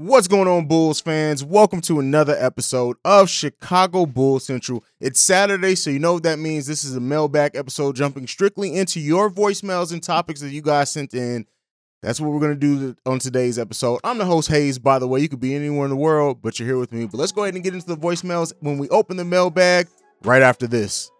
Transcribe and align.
What's 0.00 0.28
going 0.28 0.46
on, 0.46 0.66
Bulls 0.66 1.00
fans? 1.00 1.42
Welcome 1.42 1.80
to 1.80 1.98
another 1.98 2.36
episode 2.38 2.98
of 3.04 3.28
Chicago 3.28 4.06
Bulls 4.06 4.44
Central. 4.44 4.84
It's 5.00 5.18
Saturday, 5.18 5.74
so 5.74 5.90
you 5.90 5.98
know 5.98 6.12
what 6.12 6.22
that 6.22 6.38
means. 6.38 6.68
This 6.68 6.84
is 6.84 6.94
a 6.94 7.00
mailbag 7.00 7.56
episode 7.56 7.96
jumping 7.96 8.28
strictly 8.28 8.76
into 8.76 9.00
your 9.00 9.28
voicemails 9.28 9.92
and 9.92 10.00
topics 10.00 10.40
that 10.40 10.50
you 10.50 10.62
guys 10.62 10.92
sent 10.92 11.14
in. 11.14 11.46
That's 12.00 12.20
what 12.20 12.30
we're 12.30 12.38
going 12.38 12.60
to 12.60 12.60
do 12.60 12.94
on 13.06 13.18
today's 13.18 13.58
episode. 13.58 13.98
I'm 14.04 14.18
the 14.18 14.24
host, 14.24 14.48
Hayes, 14.50 14.78
by 14.78 15.00
the 15.00 15.08
way. 15.08 15.18
You 15.18 15.28
could 15.28 15.40
be 15.40 15.56
anywhere 15.56 15.86
in 15.86 15.90
the 15.90 15.96
world, 15.96 16.42
but 16.42 16.60
you're 16.60 16.68
here 16.68 16.78
with 16.78 16.92
me. 16.92 17.06
But 17.06 17.18
let's 17.18 17.32
go 17.32 17.42
ahead 17.42 17.54
and 17.54 17.64
get 17.64 17.74
into 17.74 17.88
the 17.88 17.96
voicemails 17.96 18.52
when 18.60 18.78
we 18.78 18.88
open 18.90 19.16
the 19.16 19.24
mailbag 19.24 19.88
right 20.22 20.42
after 20.42 20.68
this. 20.68 21.10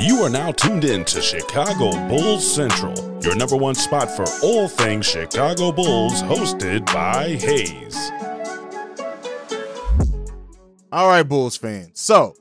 You 0.00 0.24
are 0.24 0.30
now 0.30 0.50
tuned 0.50 0.84
in 0.84 1.04
to 1.04 1.20
Chicago 1.20 1.92
Bulls 2.08 2.44
Central, 2.52 2.94
your 3.22 3.34
number 3.34 3.56
one 3.56 3.74
spot 3.74 4.10
for 4.10 4.24
all 4.42 4.68
things 4.68 5.06
Chicago 5.06 5.72
Bulls, 5.72 6.22
hosted 6.22 6.86
by 6.86 7.30
Hayes. 7.36 8.10
All 10.90 11.08
right, 11.08 11.22
Bulls 11.22 11.56
fans. 11.56 12.00
So, 12.00 12.34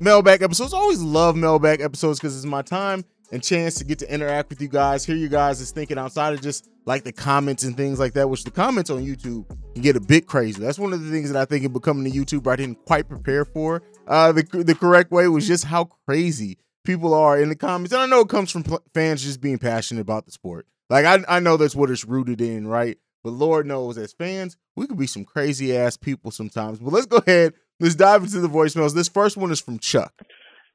mailbag 0.00 0.42
episodes. 0.42 0.72
Always 0.72 1.00
love 1.00 1.36
mailbag 1.36 1.80
episodes 1.80 2.18
because 2.18 2.36
it's 2.36 2.44
my 2.46 2.62
time 2.62 3.04
and 3.32 3.42
chance 3.42 3.74
to 3.76 3.84
get 3.84 3.98
to 3.98 4.12
interact 4.12 4.50
with 4.50 4.60
you 4.60 4.68
guys, 4.68 5.04
hear 5.04 5.16
you 5.16 5.28
guys 5.28 5.60
is 5.60 5.70
thinking 5.70 5.98
outside 5.98 6.32
of 6.32 6.40
just 6.40 6.68
like 6.84 7.02
the 7.02 7.12
comments 7.12 7.64
and 7.64 7.76
things 7.76 7.98
like 7.98 8.12
that, 8.12 8.28
which 8.28 8.44
the 8.44 8.50
comments 8.50 8.90
on 8.90 9.04
YouTube 9.04 9.48
can 9.74 9.82
get 9.82 9.96
a 9.96 10.00
bit 10.00 10.26
crazy. 10.26 10.60
That's 10.60 10.78
one 10.78 10.92
of 10.92 11.02
the 11.02 11.10
things 11.10 11.32
that 11.32 11.40
I 11.40 11.44
think 11.44 11.64
in 11.64 11.72
becoming 11.72 12.06
a 12.06 12.14
YouTuber 12.14 12.52
I 12.52 12.56
didn't 12.56 12.84
quite 12.84 13.08
prepare 13.08 13.44
for. 13.44 13.82
Uh, 14.06 14.32
the, 14.32 14.42
the 14.64 14.74
correct 14.74 15.10
way 15.10 15.26
was 15.28 15.46
just 15.46 15.64
how 15.64 15.84
crazy 16.06 16.58
people 16.86 17.12
are 17.12 17.38
in 17.38 17.48
the 17.48 17.56
comments. 17.56 17.92
And 17.92 18.00
I 18.00 18.06
know 18.06 18.20
it 18.20 18.28
comes 18.28 18.50
from 18.50 18.64
fans 18.94 19.22
just 19.22 19.40
being 19.40 19.58
passionate 19.58 20.00
about 20.00 20.24
the 20.24 20.32
sport. 20.32 20.66
Like 20.88 21.04
I, 21.04 21.22
I 21.28 21.40
know 21.40 21.56
that's 21.56 21.74
what 21.74 21.90
it's 21.90 22.04
rooted 22.04 22.40
in, 22.40 22.66
right? 22.66 22.96
But 23.24 23.32
Lord 23.32 23.66
knows, 23.66 23.98
as 23.98 24.12
fans, 24.12 24.56
we 24.76 24.86
could 24.86 24.98
be 24.98 25.08
some 25.08 25.24
crazy 25.24 25.76
ass 25.76 25.96
people 25.96 26.30
sometimes. 26.30 26.78
But 26.78 26.92
let's 26.92 27.06
go 27.06 27.16
ahead. 27.18 27.54
Let's 27.80 27.96
dive 27.96 28.22
into 28.22 28.40
the 28.40 28.48
voicemails. 28.48 28.94
This 28.94 29.08
first 29.08 29.36
one 29.36 29.50
is 29.50 29.60
from 29.60 29.80
Chuck. 29.80 30.14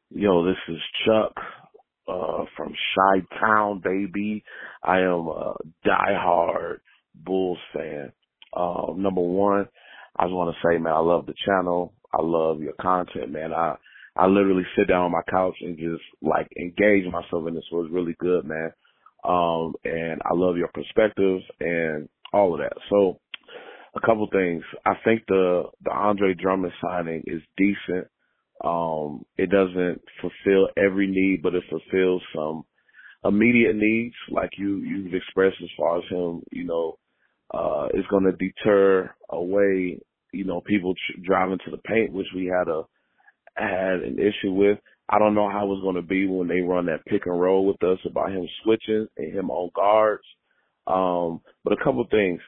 Yo, 0.10 0.46
this 0.46 0.58
is 0.68 0.82
Chuck 1.06 1.34
uh, 2.08 2.44
from 2.58 2.74
Chi 2.74 3.40
Town, 3.40 3.82
baby. 3.82 4.44
I 4.84 5.00
am 5.00 5.28
a 5.28 5.56
diehard 5.86 6.80
Bulls 7.16 7.58
fan. 7.74 8.12
Uh, 8.54 8.88
number 8.98 9.22
one, 9.22 9.68
I 10.18 10.26
just 10.26 10.34
want 10.34 10.54
to 10.54 10.68
say, 10.68 10.78
man, 10.78 10.92
I 10.92 11.00
love 11.00 11.26
the 11.26 11.34
channel. 11.46 11.94
I 12.14 12.22
love 12.22 12.60
your 12.60 12.74
content, 12.82 13.32
man. 13.32 13.54
I 13.54 13.76
I 14.16 14.28
literally 14.28 14.66
sit 14.78 14.88
down 14.88 15.06
on 15.06 15.12
my 15.12 15.22
couch 15.30 15.56
and 15.62 15.78
just 15.78 16.04
like 16.22 16.48
engage 16.60 17.06
myself 17.12 17.48
in 17.48 17.56
this. 17.56 17.64
So 17.72 17.82
it's 17.82 17.94
really 17.94 18.16
good, 18.20 18.46
man. 18.46 18.72
Um, 19.24 19.74
and 19.86 20.22
I 20.26 20.34
love 20.34 20.58
your 20.58 20.70
perspectives 20.74 21.44
and 21.60 22.10
all 22.34 22.54
of 22.54 22.60
that. 22.60 22.74
So 22.90 23.20
a 23.96 24.00
couple 24.02 24.28
things. 24.32 24.64
I 24.86 24.94
think 25.04 25.24
the 25.28 25.64
the 25.84 25.92
Andre 25.92 26.34
Drummond 26.34 26.74
signing 26.82 27.24
is 27.26 27.42
decent. 27.58 28.08
Um, 28.64 29.26
it 29.38 29.50
doesn't 29.50 30.02
fulfill 30.22 30.70
every 30.78 31.08
need, 31.08 31.42
but 31.42 31.56
it 31.56 31.64
fulfills 31.70 32.22
some 32.36 32.64
immediate 33.24 33.76
needs, 33.76 34.16
like 34.30 34.52
you 34.58 34.78
you've 34.78 35.14
expressed 35.14 35.58
as 35.62 35.70
far 35.78 35.98
as 35.98 36.04
him. 36.10 36.44
You 36.52 36.66
know, 36.66 36.98
uh, 37.54 37.88
is 37.94 38.06
going 38.10 38.24
to 38.24 38.32
deter 38.32 39.14
away, 39.30 40.00
you 40.34 40.46
know, 40.46 40.62
people 40.62 40.94
driving 41.24 41.60
to 41.66 41.72
the 41.72 41.78
paint, 41.78 42.14
which 42.14 42.28
we 42.36 42.46
had 42.46 42.68
a 42.68 42.84
had 43.56 44.02
an 44.02 44.18
issue 44.20 44.52
with. 44.52 44.80
I 45.10 45.20
don't 45.20 45.36
know 45.36 45.50
how 45.50 45.72
it's 45.72 45.82
going 45.82 45.96
to 45.96 46.02
be 46.02 46.26
when 46.26 46.48
they 46.48 46.62
run 46.62 46.86
that 46.86 47.06
pick 47.06 47.26
and 47.26 47.40
roll 47.40 47.66
with 47.66 47.84
us 47.84 48.00
about 48.06 48.32
him 48.32 48.48
switching 48.64 49.08
and 49.18 49.34
him 49.34 49.50
on 49.50 49.70
guards. 49.76 50.24
Um, 50.88 51.42
but 51.64 51.74
a 51.74 51.84
couple 51.84 52.06
things. 52.10 52.40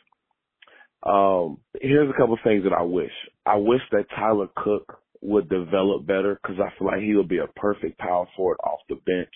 Um, 1.03 1.57
here's 1.81 2.09
a 2.09 2.17
couple 2.17 2.37
things 2.43 2.63
that 2.63 2.73
I 2.73 2.83
wish. 2.83 3.11
I 3.45 3.57
wish 3.57 3.81
that 3.91 4.05
Tyler 4.15 4.47
Cook 4.55 4.99
would 5.21 5.49
develop 5.49 6.05
better 6.05 6.39
because 6.41 6.57
I 6.59 6.77
feel 6.77 6.87
like 6.87 7.01
he 7.01 7.15
would 7.15 7.27
be 7.27 7.39
a 7.39 7.47
perfect 7.59 7.97
power 7.97 8.25
forward 8.35 8.57
off 8.63 8.79
the 8.87 8.95
bench. 8.95 9.33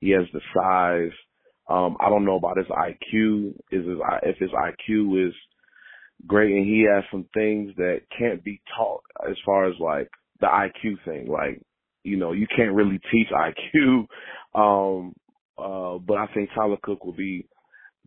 He 0.00 0.10
has 0.10 0.24
the 0.32 0.40
size. 0.54 1.16
Um, 1.68 1.96
I 2.00 2.10
don't 2.10 2.26
know 2.26 2.36
about 2.36 2.58
his 2.58 2.66
IQ. 2.66 3.54
Is 3.70 3.86
his, 3.86 3.98
if 4.22 4.36
his 4.38 4.50
IQ 4.50 5.28
is 5.28 5.34
great, 6.26 6.54
and 6.54 6.66
he 6.66 6.86
has 6.90 7.04
some 7.10 7.26
things 7.34 7.72
that 7.76 8.02
can't 8.16 8.44
be 8.44 8.60
taught 8.76 9.02
as 9.28 9.36
far 9.44 9.66
as 9.66 9.74
like 9.80 10.10
the 10.40 10.46
IQ 10.46 11.04
thing. 11.04 11.28
Like, 11.28 11.62
you 12.04 12.16
know, 12.16 12.32
you 12.32 12.46
can't 12.54 12.74
really 12.74 13.00
teach 13.12 13.28
IQ. 13.28 14.06
Um, 14.54 15.12
uh, 15.58 15.98
but 15.98 16.16
I 16.16 16.28
think 16.32 16.48
Tyler 16.54 16.78
Cook 16.82 17.04
would 17.04 17.18
be 17.18 17.46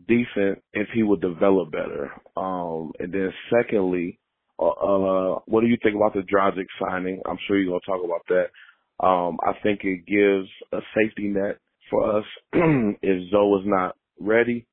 decent 0.07 0.63
if 0.73 0.87
he 0.93 1.03
would 1.03 1.21
develop 1.21 1.71
better. 1.71 2.11
Um, 2.35 2.91
and 2.99 3.13
then 3.13 3.31
secondly, 3.53 4.19
uh, 4.57 4.67
uh, 4.69 5.39
what 5.45 5.61
do 5.61 5.67
you 5.67 5.77
think 5.83 5.95
about 5.95 6.13
the 6.13 6.21
Dragic 6.21 6.65
signing? 6.81 7.21
I'm 7.27 7.37
sure 7.47 7.57
you're 7.57 7.69
going 7.69 7.81
to 7.81 7.85
talk 7.85 8.03
about 8.03 8.21
that. 8.29 9.05
Um, 9.05 9.37
I 9.43 9.53
think 9.63 9.81
it 9.83 10.05
gives 10.05 10.49
a 10.73 10.79
safety 10.95 11.27
net 11.27 11.57
for 11.89 12.17
us 12.17 12.25
if 12.53 13.31
Zo 13.31 13.59
is 13.59 13.65
not 13.65 13.95
ready. 14.19 14.65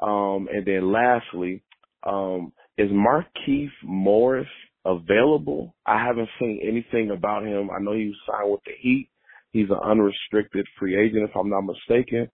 Um, 0.00 0.48
and 0.52 0.64
then 0.66 0.92
lastly, 0.92 1.62
um, 2.04 2.52
is 2.76 2.90
Markieff 2.90 3.70
Morris 3.82 4.48
available? 4.84 5.74
I 5.86 6.04
haven't 6.04 6.28
seen 6.38 6.60
anything 6.62 7.10
about 7.10 7.44
him. 7.44 7.70
I 7.70 7.80
know 7.80 7.92
he 7.92 8.06
was 8.06 8.16
signed 8.26 8.50
with 8.50 8.60
the 8.64 8.72
Heat. 8.80 9.08
He's 9.52 9.70
an 9.70 9.78
unrestricted 9.84 10.66
free 10.78 10.96
agent, 10.96 11.28
if 11.28 11.36
I'm 11.36 11.50
not 11.50 11.62
mistaken. 11.62 12.28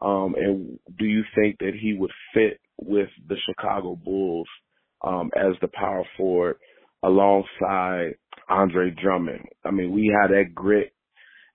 Um, 0.00 0.34
and 0.36 0.78
do 0.98 1.06
you 1.06 1.22
think 1.34 1.58
that 1.60 1.72
he 1.80 1.96
would 1.98 2.12
fit 2.34 2.60
with 2.78 3.08
the 3.28 3.36
Chicago 3.46 3.96
Bulls 3.96 4.46
um, 5.02 5.30
as 5.36 5.54
the 5.60 5.68
power 5.68 6.04
forward 6.16 6.56
alongside 7.02 8.14
Andre 8.48 8.90
Drummond. 8.90 9.44
I 9.64 9.70
mean, 9.70 9.92
we 9.92 10.14
had 10.20 10.30
that 10.30 10.54
grit 10.54 10.92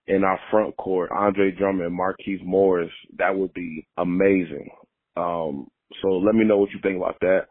in 0.06 0.24
our 0.24 0.38
front 0.50 0.76
court, 0.76 1.10
Andre 1.12 1.50
Drummond, 1.52 1.98
Markieff 1.98 2.42
Morris. 2.44 2.90
That 3.18 3.36
would 3.36 3.54
be 3.54 3.86
amazing. 3.96 4.68
Um, 5.16 5.68
so 6.00 6.08
let 6.08 6.34
me 6.34 6.44
know 6.44 6.58
what 6.58 6.70
you 6.70 6.80
think 6.82 6.96
about 6.96 7.20
that. 7.20 7.46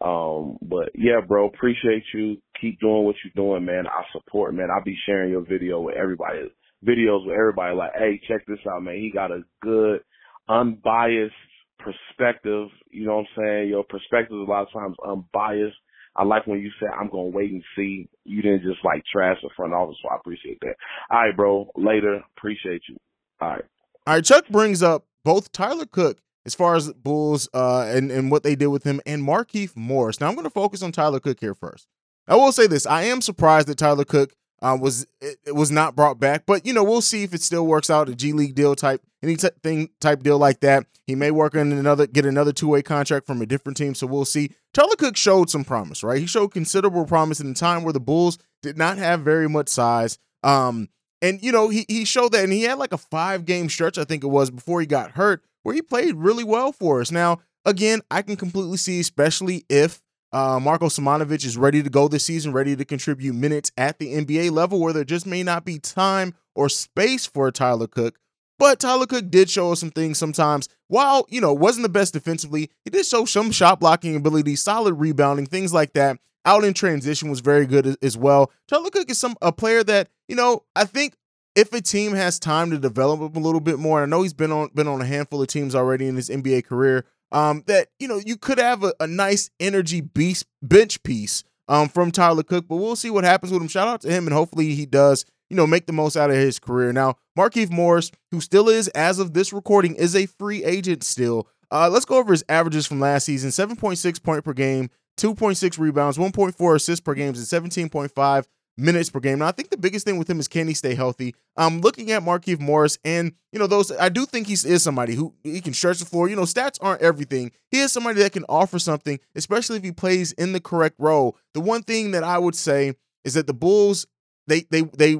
Um, 0.00 0.58
but 0.62 0.90
yeah, 0.94 1.20
bro, 1.26 1.46
appreciate 1.46 2.04
you. 2.14 2.36
Keep 2.60 2.80
doing 2.80 3.04
what 3.04 3.16
you're 3.24 3.32
doing, 3.34 3.64
man. 3.64 3.86
I 3.86 4.02
support, 4.12 4.54
man. 4.54 4.68
I'll 4.70 4.84
be 4.84 4.96
sharing 5.06 5.30
your 5.30 5.44
video 5.44 5.80
with 5.80 5.96
everybody, 5.96 6.52
videos 6.86 7.26
with 7.26 7.36
everybody. 7.36 7.74
Like, 7.74 7.92
hey, 7.96 8.20
check 8.28 8.46
this 8.46 8.58
out, 8.70 8.82
man. 8.82 8.96
He 8.96 9.10
got 9.12 9.30
a 9.32 9.42
good, 9.62 10.00
unbiased 10.48 11.34
perspective. 11.78 12.68
You 12.90 13.06
know 13.06 13.16
what 13.16 13.26
I'm 13.36 13.42
saying? 13.42 13.68
Your 13.68 13.84
perspective 13.84 14.36
is 14.36 14.46
a 14.46 14.50
lot 14.50 14.62
of 14.62 14.72
times 14.72 14.96
unbiased. 15.04 15.76
I 16.16 16.24
like 16.24 16.46
when 16.46 16.60
you 16.60 16.70
said 16.80 16.88
I'm 16.98 17.10
gonna 17.10 17.24
wait 17.24 17.52
and 17.52 17.62
see. 17.76 18.08
You 18.24 18.42
didn't 18.42 18.62
just 18.62 18.84
like 18.84 19.02
trash 19.12 19.36
the 19.42 19.50
front 19.56 19.72
office, 19.72 19.96
so 20.02 20.08
I 20.10 20.16
appreciate 20.16 20.58
that. 20.60 20.74
All 21.10 21.20
right, 21.20 21.36
bro. 21.36 21.70
Later. 21.76 22.20
Appreciate 22.36 22.82
you. 22.88 22.96
All 23.40 23.48
right. 23.48 23.64
All 24.06 24.14
right. 24.14 24.24
Chuck 24.24 24.48
brings 24.48 24.82
up 24.82 25.06
both 25.22 25.52
Tyler 25.52 25.86
Cook 25.86 26.18
as 26.48 26.54
far 26.54 26.76
as 26.76 26.86
the 26.86 26.94
Bulls 26.94 27.46
uh, 27.52 27.82
and 27.82 28.10
and 28.10 28.30
what 28.30 28.42
they 28.42 28.56
did 28.56 28.68
with 28.68 28.84
him 28.84 29.02
and 29.04 29.22
Markieff 29.22 29.76
Morris. 29.76 30.18
Now 30.18 30.28
I'm 30.28 30.34
going 30.34 30.44
to 30.44 30.50
focus 30.50 30.82
on 30.82 30.92
Tyler 30.92 31.20
Cook 31.20 31.40
here 31.40 31.54
first. 31.54 31.86
I 32.26 32.36
will 32.36 32.52
say 32.52 32.66
this: 32.66 32.86
I 32.86 33.02
am 33.02 33.20
surprised 33.20 33.68
that 33.68 33.76
Tyler 33.76 34.06
Cook 34.06 34.34
uh, 34.62 34.78
was 34.80 35.06
it, 35.20 35.38
it, 35.46 35.54
was 35.54 35.70
not 35.70 35.94
brought 35.94 36.18
back. 36.18 36.46
But 36.46 36.64
you 36.64 36.72
know, 36.72 36.82
we'll 36.82 37.02
see 37.02 37.22
if 37.22 37.34
it 37.34 37.42
still 37.42 37.66
works 37.66 37.90
out 37.90 38.08
a 38.08 38.14
G 38.14 38.32
League 38.32 38.54
deal 38.54 38.74
type 38.74 39.02
anything 39.22 39.90
type 40.00 40.22
deal 40.22 40.38
like 40.38 40.60
that. 40.60 40.86
He 41.06 41.14
may 41.14 41.30
work 41.30 41.54
on 41.54 41.70
another 41.70 42.06
get 42.06 42.24
another 42.24 42.52
two 42.52 42.68
way 42.68 42.80
contract 42.80 43.26
from 43.26 43.42
a 43.42 43.46
different 43.46 43.76
team. 43.76 43.94
So 43.94 44.06
we'll 44.06 44.24
see. 44.24 44.52
Tyler 44.72 44.96
Cook 44.96 45.18
showed 45.18 45.50
some 45.50 45.64
promise, 45.64 46.02
right? 46.02 46.18
He 46.18 46.26
showed 46.26 46.48
considerable 46.48 47.04
promise 47.04 47.40
in 47.40 47.50
a 47.50 47.54
time 47.54 47.84
where 47.84 47.92
the 47.92 48.00
Bulls 48.00 48.38
did 48.62 48.78
not 48.78 48.96
have 48.96 49.20
very 49.20 49.50
much 49.50 49.68
size. 49.68 50.18
Um, 50.42 50.88
and 51.20 51.42
you 51.42 51.52
know, 51.52 51.68
he 51.68 51.84
he 51.88 52.06
showed 52.06 52.32
that, 52.32 52.44
and 52.44 52.52
he 52.52 52.62
had 52.62 52.78
like 52.78 52.92
a 52.92 52.98
five 52.98 53.44
game 53.44 53.68
stretch, 53.68 53.98
I 53.98 54.04
think 54.04 54.24
it 54.24 54.28
was, 54.28 54.50
before 54.50 54.80
he 54.80 54.86
got 54.86 55.12
hurt, 55.12 55.42
where 55.68 55.74
he 55.74 55.82
played 55.82 56.14
really 56.14 56.44
well 56.44 56.72
for 56.72 57.02
us. 57.02 57.12
Now, 57.12 57.40
again, 57.66 58.00
I 58.10 58.22
can 58.22 58.36
completely 58.36 58.78
see, 58.78 59.00
especially 59.00 59.66
if 59.68 60.00
uh, 60.32 60.58
Marko 60.58 60.86
Simonovic 60.86 61.44
is 61.44 61.58
ready 61.58 61.82
to 61.82 61.90
go 61.90 62.08
this 62.08 62.24
season, 62.24 62.54
ready 62.54 62.74
to 62.74 62.86
contribute 62.86 63.34
minutes 63.34 63.70
at 63.76 63.98
the 63.98 64.14
NBA 64.14 64.50
level 64.50 64.80
where 64.80 64.94
there 64.94 65.04
just 65.04 65.26
may 65.26 65.42
not 65.42 65.66
be 65.66 65.78
time 65.78 66.32
or 66.54 66.70
space 66.70 67.26
for 67.26 67.50
Tyler 67.50 67.86
Cook. 67.86 68.18
But 68.58 68.80
Tyler 68.80 69.04
Cook 69.04 69.30
did 69.30 69.50
show 69.50 69.72
us 69.72 69.80
some 69.80 69.90
things 69.90 70.16
sometimes. 70.16 70.70
While, 70.86 71.26
you 71.28 71.42
know, 71.42 71.52
wasn't 71.52 71.82
the 71.82 71.90
best 71.90 72.14
defensively, 72.14 72.70
he 72.86 72.90
did 72.90 73.04
show 73.04 73.26
some 73.26 73.50
shot 73.50 73.78
blocking 73.78 74.16
ability, 74.16 74.56
solid 74.56 74.94
rebounding, 74.94 75.44
things 75.44 75.74
like 75.74 75.92
that. 75.92 76.16
Out 76.46 76.64
in 76.64 76.72
transition 76.72 77.28
was 77.28 77.40
very 77.40 77.66
good 77.66 77.98
as 78.00 78.16
well. 78.16 78.50
Tyler 78.68 78.88
Cook 78.88 79.10
is 79.10 79.18
some 79.18 79.36
a 79.42 79.52
player 79.52 79.84
that, 79.84 80.08
you 80.28 80.34
know, 80.34 80.64
I 80.74 80.86
think 80.86 81.17
if 81.58 81.72
a 81.72 81.80
team 81.80 82.12
has 82.12 82.38
time 82.38 82.70
to 82.70 82.78
develop 82.78 83.20
him 83.20 83.42
a 83.42 83.44
little 83.44 83.60
bit 83.60 83.80
more, 83.80 84.00
and 84.00 84.14
I 84.14 84.16
know 84.16 84.22
he's 84.22 84.32
been 84.32 84.52
on 84.52 84.70
been 84.74 84.86
on 84.86 85.00
a 85.00 85.04
handful 85.04 85.42
of 85.42 85.48
teams 85.48 85.74
already 85.74 86.06
in 86.06 86.14
his 86.14 86.28
NBA 86.28 86.64
career, 86.64 87.04
um, 87.32 87.64
that 87.66 87.88
you 87.98 88.06
know 88.06 88.20
you 88.24 88.36
could 88.36 88.58
have 88.58 88.84
a, 88.84 88.94
a 89.00 89.08
nice 89.08 89.50
energy 89.58 90.00
beast 90.00 90.46
bench 90.62 91.02
piece 91.02 91.42
um, 91.66 91.88
from 91.88 92.12
Tyler 92.12 92.44
Cook, 92.44 92.66
but 92.68 92.76
we'll 92.76 92.94
see 92.94 93.10
what 93.10 93.24
happens 93.24 93.52
with 93.52 93.60
him. 93.60 93.66
Shout 93.66 93.88
out 93.88 94.00
to 94.02 94.08
him, 94.08 94.28
and 94.28 94.34
hopefully 94.34 94.76
he 94.76 94.86
does 94.86 95.24
you 95.50 95.56
know 95.56 95.66
make 95.66 95.86
the 95.86 95.92
most 95.92 96.16
out 96.16 96.30
of 96.30 96.36
his 96.36 96.60
career. 96.60 96.92
Now, 96.92 97.16
Markieff 97.36 97.70
Morris, 97.72 98.12
who 98.30 98.40
still 98.40 98.68
is 98.68 98.86
as 98.88 99.18
of 99.18 99.34
this 99.34 99.52
recording, 99.52 99.96
is 99.96 100.14
a 100.14 100.26
free 100.26 100.62
agent 100.62 101.02
still. 101.02 101.48
Uh, 101.72 101.90
let's 101.90 102.04
go 102.04 102.18
over 102.18 102.30
his 102.30 102.44
averages 102.48 102.86
from 102.86 103.00
last 103.00 103.24
season 103.24 103.50
7.6 103.50 104.22
point 104.22 104.44
per 104.44 104.52
game, 104.52 104.90
2.6 105.18 105.76
rebounds, 105.78 106.16
1.4 106.16 106.76
assists 106.76 107.00
per 107.00 107.14
game, 107.14 107.34
and 107.34 107.36
17.5 107.36 108.46
minutes 108.78 109.10
per 109.10 109.20
game. 109.20 109.40
Now, 109.40 109.46
I 109.48 109.52
think 109.52 109.70
the 109.70 109.76
biggest 109.76 110.06
thing 110.06 110.18
with 110.18 110.30
him 110.30 110.40
is 110.40 110.48
can 110.48 110.68
he 110.68 110.74
stay 110.74 110.94
healthy? 110.94 111.34
I'm 111.56 111.80
looking 111.80 112.10
at 112.12 112.22
Markieff 112.22 112.60
Morris, 112.60 112.98
and 113.04 113.32
you 113.52 113.58
know 113.58 113.66
those. 113.66 113.90
I 113.92 114.08
do 114.08 114.24
think 114.24 114.46
he 114.46 114.54
is 114.54 114.82
somebody 114.82 115.14
who 115.14 115.34
he 115.42 115.60
can 115.60 115.74
stretch 115.74 115.98
the 115.98 116.04
floor. 116.04 116.28
You 116.28 116.36
know, 116.36 116.42
stats 116.42 116.78
aren't 116.80 117.02
everything. 117.02 117.50
He 117.70 117.80
is 117.80 117.92
somebody 117.92 118.20
that 118.22 118.32
can 118.32 118.44
offer 118.48 118.78
something, 118.78 119.18
especially 119.34 119.76
if 119.78 119.84
he 119.84 119.92
plays 119.92 120.32
in 120.32 120.52
the 120.52 120.60
correct 120.60 120.96
role. 120.98 121.36
The 121.54 121.60
one 121.60 121.82
thing 121.82 122.12
that 122.12 122.24
I 122.24 122.38
would 122.38 122.54
say 122.54 122.94
is 123.24 123.34
that 123.34 123.46
the 123.46 123.54
Bulls 123.54 124.06
they 124.46 124.62
they 124.70 124.82
they 124.82 125.16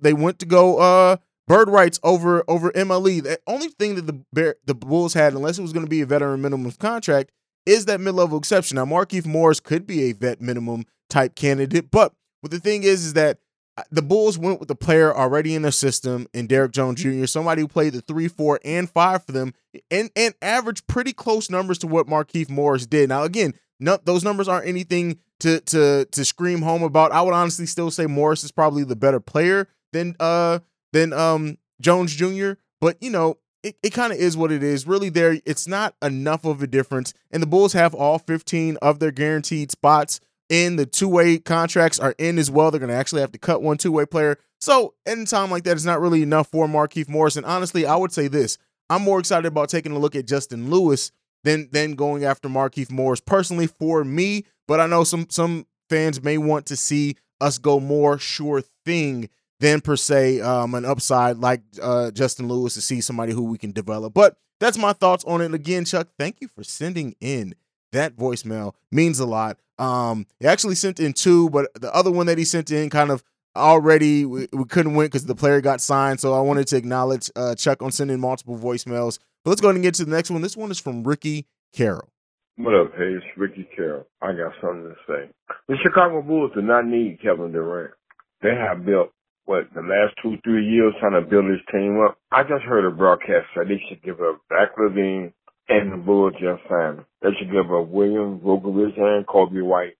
they 0.00 0.12
went 0.12 0.38
to 0.40 0.46
go 0.46 0.78
uh 0.78 1.16
bird 1.46 1.68
rights 1.68 2.00
over 2.02 2.44
over 2.48 2.70
MLE. 2.72 3.22
The 3.22 3.38
only 3.46 3.68
thing 3.68 3.94
that 3.96 4.06
the 4.06 4.20
Bear, 4.32 4.56
the 4.64 4.74
Bulls 4.74 5.14
had, 5.14 5.34
unless 5.34 5.58
it 5.58 5.62
was 5.62 5.72
going 5.72 5.86
to 5.86 5.90
be 5.90 6.00
a 6.00 6.06
veteran 6.06 6.42
minimum 6.42 6.72
contract, 6.72 7.30
is 7.64 7.86
that 7.86 8.00
mid 8.00 8.14
level 8.14 8.38
exception. 8.38 8.76
Now, 8.76 8.84
Markieff 8.84 9.26
Morris 9.26 9.60
could 9.60 9.86
be 9.86 10.04
a 10.04 10.12
vet 10.12 10.40
minimum 10.40 10.84
type 11.08 11.34
candidate, 11.34 11.90
but 11.90 12.12
but 12.42 12.50
the 12.50 12.60
thing 12.60 12.82
is, 12.82 13.04
is 13.04 13.12
that 13.14 13.38
uh, 13.76 13.82
the 13.90 14.02
Bulls 14.02 14.38
went 14.38 14.58
with 14.58 14.68
the 14.68 14.74
player 14.74 15.14
already 15.14 15.54
in 15.54 15.62
their 15.62 15.70
system 15.70 16.26
in 16.32 16.46
Derrick 16.46 16.72
Jones 16.72 17.02
Jr., 17.02 17.26
somebody 17.26 17.60
who 17.62 17.68
played 17.68 17.92
the 17.92 18.00
three, 18.00 18.28
four, 18.28 18.58
and 18.64 18.88
five 18.88 19.24
for 19.24 19.32
them, 19.32 19.52
and 19.90 20.10
and 20.16 20.34
averaged 20.40 20.86
pretty 20.86 21.12
close 21.12 21.50
numbers 21.50 21.78
to 21.78 21.86
what 21.86 22.06
Markieff 22.06 22.48
Morris 22.48 22.86
did. 22.86 23.08
Now, 23.08 23.24
again, 23.24 23.52
no, 23.78 23.98
those 24.02 24.24
numbers 24.24 24.48
aren't 24.48 24.66
anything 24.66 25.18
to 25.40 25.60
to 25.60 26.06
to 26.10 26.24
scream 26.24 26.62
home 26.62 26.82
about. 26.82 27.12
I 27.12 27.20
would 27.22 27.34
honestly 27.34 27.66
still 27.66 27.90
say 27.90 28.06
Morris 28.06 28.44
is 28.44 28.52
probably 28.52 28.84
the 28.84 28.96
better 28.96 29.20
player 29.20 29.68
than 29.92 30.16
uh 30.20 30.60
than 30.92 31.12
um 31.12 31.58
Jones 31.80 32.14
Jr. 32.14 32.52
But 32.80 33.02
you 33.02 33.10
know, 33.10 33.38
it, 33.62 33.76
it 33.82 33.90
kind 33.90 34.12
of 34.12 34.18
is 34.18 34.36
what 34.36 34.52
it 34.52 34.62
is. 34.62 34.86
Really, 34.86 35.10
there 35.10 35.38
it's 35.44 35.68
not 35.68 35.94
enough 36.00 36.44
of 36.44 36.62
a 36.62 36.66
difference. 36.66 37.12
And 37.30 37.42
the 37.42 37.46
Bulls 37.46 37.74
have 37.74 37.94
all 37.94 38.18
15 38.18 38.78
of 38.80 38.98
their 38.98 39.10
guaranteed 39.10 39.70
spots 39.70 40.20
in 40.48 40.76
the 40.76 40.86
two-way 40.86 41.38
contracts 41.38 41.98
are 41.98 42.14
in 42.18 42.38
as 42.38 42.50
well. 42.50 42.70
They're 42.70 42.80
going 42.80 42.90
to 42.90 42.96
actually 42.96 43.20
have 43.20 43.32
to 43.32 43.38
cut 43.38 43.62
one 43.62 43.78
two-way 43.78 44.06
player. 44.06 44.38
So, 44.60 44.94
in 45.04 45.26
time 45.26 45.50
like 45.50 45.64
that, 45.64 45.72
it's 45.72 45.84
not 45.84 46.00
really 46.00 46.22
enough 46.22 46.48
for 46.48 46.66
Markieff 46.66 47.08
Morris. 47.08 47.36
And 47.36 47.46
honestly, 47.46 47.86
I 47.86 47.96
would 47.96 48.12
say 48.12 48.28
this: 48.28 48.58
I'm 48.88 49.02
more 49.02 49.18
excited 49.18 49.46
about 49.46 49.68
taking 49.68 49.92
a 49.92 49.98
look 49.98 50.16
at 50.16 50.26
Justin 50.26 50.70
Lewis 50.70 51.12
than 51.44 51.68
than 51.72 51.94
going 51.94 52.24
after 52.24 52.48
Markieff 52.48 52.90
Morris 52.90 53.20
personally 53.20 53.66
for 53.66 54.04
me. 54.04 54.44
But 54.66 54.80
I 54.80 54.86
know 54.86 55.04
some 55.04 55.26
some 55.30 55.66
fans 55.88 56.22
may 56.22 56.38
want 56.38 56.66
to 56.66 56.76
see 56.76 57.16
us 57.40 57.58
go 57.58 57.80
more 57.80 58.18
sure 58.18 58.62
thing 58.84 59.28
than 59.60 59.80
per 59.80 59.96
se 59.96 60.40
um, 60.40 60.74
an 60.74 60.84
upside 60.84 61.38
like 61.38 61.62
uh, 61.82 62.10
Justin 62.10 62.48
Lewis 62.48 62.74
to 62.74 62.80
see 62.80 63.00
somebody 63.00 63.32
who 63.32 63.44
we 63.44 63.58
can 63.58 63.72
develop. 63.72 64.14
But 64.14 64.36
that's 64.60 64.78
my 64.78 64.92
thoughts 64.92 65.24
on 65.24 65.40
it. 65.40 65.54
Again, 65.54 65.84
Chuck, 65.84 66.08
thank 66.18 66.40
you 66.40 66.48
for 66.48 66.64
sending 66.64 67.14
in 67.20 67.54
that 67.92 68.16
voicemail. 68.16 68.74
Means 68.90 69.18
a 69.20 69.26
lot. 69.26 69.58
Um, 69.78 70.26
he 70.40 70.46
actually 70.46 70.74
sent 70.74 71.00
in 71.00 71.12
two, 71.12 71.50
but 71.50 71.68
the 71.74 71.94
other 71.94 72.10
one 72.10 72.26
that 72.26 72.38
he 72.38 72.44
sent 72.44 72.70
in 72.70 72.90
kind 72.90 73.10
of 73.10 73.22
already 73.54 74.24
we, 74.24 74.48
we 74.52 74.64
couldn't 74.64 74.94
win 74.94 75.06
because 75.06 75.26
the 75.26 75.34
player 75.34 75.60
got 75.60 75.80
signed. 75.80 76.20
So 76.20 76.34
I 76.34 76.40
wanted 76.40 76.66
to 76.68 76.76
acknowledge 76.76 77.30
uh, 77.36 77.54
Chuck 77.54 77.82
on 77.82 77.92
sending 77.92 78.20
multiple 78.20 78.58
voicemails. 78.58 79.18
But 79.44 79.50
let's 79.50 79.60
go 79.60 79.68
ahead 79.68 79.76
and 79.76 79.82
get 79.82 79.94
to 79.94 80.04
the 80.04 80.10
next 80.10 80.30
one. 80.30 80.42
This 80.42 80.56
one 80.56 80.70
is 80.70 80.80
from 80.80 81.04
Ricky 81.04 81.46
Carroll. 81.72 82.08
What 82.58 82.74
up, 82.74 82.92
hey, 82.96 83.12
it's 83.12 83.26
Ricky 83.36 83.68
Carroll. 83.76 84.06
I 84.22 84.32
got 84.32 84.52
something 84.62 84.84
to 84.84 84.96
say. 85.06 85.30
The 85.68 85.76
Chicago 85.82 86.22
Bulls 86.22 86.52
do 86.54 86.62
not 86.62 86.86
need 86.86 87.20
Kevin 87.20 87.52
Durant. 87.52 87.92
They 88.40 88.54
have 88.54 88.86
built 88.86 89.10
what 89.44 89.68
the 89.74 89.82
last 89.82 90.14
two, 90.22 90.38
three 90.42 90.64
years 90.66 90.94
trying 90.98 91.20
to 91.20 91.28
build 91.28 91.44
this 91.46 91.60
team 91.70 92.00
up. 92.00 92.18
I 92.32 92.42
just 92.42 92.64
heard 92.64 92.86
a 92.86 92.90
broadcast 92.90 93.46
say 93.54 93.68
they 93.68 93.82
should 93.88 94.02
give 94.02 94.20
up 94.20 94.40
Zach 94.48 94.76
LaVine 94.78 95.32
and 95.68 95.92
the 95.92 95.96
Bulls 95.96 96.34
just 96.34 96.62
signed. 96.68 97.04
They 97.22 97.30
should 97.38 97.50
give 97.50 97.72
up 97.72 97.88
William 97.88 98.40
Vucevic 98.40 98.98
and 98.98 99.26
Coby 99.26 99.62
White 99.62 99.96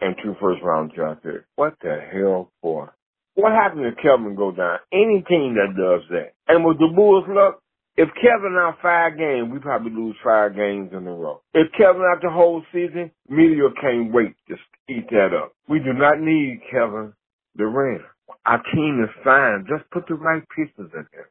and 0.00 0.16
two 0.22 0.34
first 0.40 0.62
round 0.62 0.92
draft 0.92 1.22
picks. 1.22 1.44
What 1.56 1.74
the 1.82 1.98
hell 2.12 2.50
for? 2.62 2.92
What 3.34 3.52
happens 3.52 3.82
if 3.86 4.02
Kevin 4.02 4.34
go 4.34 4.52
down? 4.52 4.78
Any 4.92 5.24
team 5.28 5.54
that 5.54 5.74
does 5.76 6.02
that. 6.10 6.32
And 6.48 6.64
with 6.64 6.78
the 6.78 6.88
Bulls 6.94 7.24
luck, 7.28 7.62
if 7.96 8.08
Kevin 8.14 8.56
out 8.58 8.78
five 8.82 9.18
games, 9.18 9.50
we 9.52 9.58
probably 9.58 9.92
lose 9.92 10.16
five 10.24 10.54
games 10.54 10.90
in 10.92 11.06
a 11.06 11.12
row. 11.12 11.42
If 11.54 11.72
Kevin 11.76 12.02
out 12.02 12.22
the 12.22 12.30
whole 12.30 12.62
season, 12.72 13.10
media 13.28 13.64
can't 13.80 14.12
wait 14.12 14.34
to 14.48 14.56
eat 14.88 15.08
that 15.10 15.30
up. 15.36 15.52
We 15.68 15.78
do 15.80 15.92
not 15.92 16.20
need 16.20 16.62
Kevin 16.70 17.12
Durant. 17.56 18.02
Our 18.46 18.62
team 18.74 19.04
is 19.04 19.10
fine. 19.22 19.66
Just 19.68 19.90
put 19.90 20.06
the 20.08 20.14
right 20.14 20.42
pieces 20.56 20.90
in 20.94 21.06
there. 21.12 21.30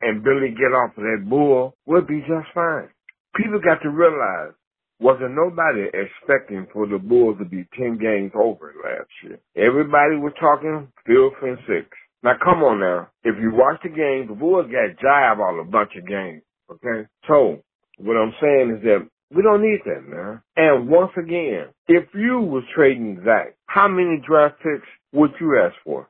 And 0.00 0.22
Billy 0.22 0.50
get 0.50 0.76
off 0.76 0.96
of 0.96 1.04
that 1.04 1.28
bull, 1.28 1.74
we'll 1.86 2.02
be 2.02 2.20
just 2.20 2.52
fine. 2.54 2.88
People 3.34 3.60
got 3.60 3.82
to 3.82 3.90
realize, 3.90 4.52
wasn't 5.00 5.34
nobody 5.34 5.88
expecting 5.92 6.66
for 6.72 6.86
the 6.86 6.98
Bulls 6.98 7.36
to 7.38 7.44
be 7.44 7.66
10 7.78 7.98
games 7.98 8.32
over 8.34 8.74
last 8.82 9.08
year. 9.22 9.38
Everybody 9.56 10.16
was 10.16 10.32
talking 10.40 10.88
fifth 11.04 11.42
and 11.42 11.58
six. 11.66 11.88
Now 12.22 12.34
come 12.42 12.62
on 12.62 12.80
now. 12.80 13.08
If 13.24 13.36
you 13.40 13.52
watch 13.52 13.80
the 13.82 13.90
game, 13.90 14.26
the 14.28 14.34
Bulls 14.34 14.66
got 14.66 14.96
jive 15.02 15.38
all 15.38 15.60
a 15.60 15.64
bunch 15.64 15.92
of 15.96 16.06
games. 16.06 16.42
Okay? 16.70 17.06
So, 17.28 17.62
what 17.98 18.16
I'm 18.16 18.34
saying 18.40 18.78
is 18.78 18.82
that 18.84 19.08
we 19.34 19.42
don't 19.42 19.62
need 19.62 19.80
that, 19.84 20.08
man. 20.08 20.42
And 20.56 20.88
once 20.88 21.12
again, 21.18 21.68
if 21.88 22.04
you 22.14 22.40
was 22.40 22.64
trading 22.74 23.20
Zach, 23.24 23.54
how 23.66 23.88
many 23.88 24.22
draft 24.26 24.56
picks 24.62 24.86
would 25.12 25.32
you 25.40 25.60
ask 25.62 25.74
for? 25.84 26.08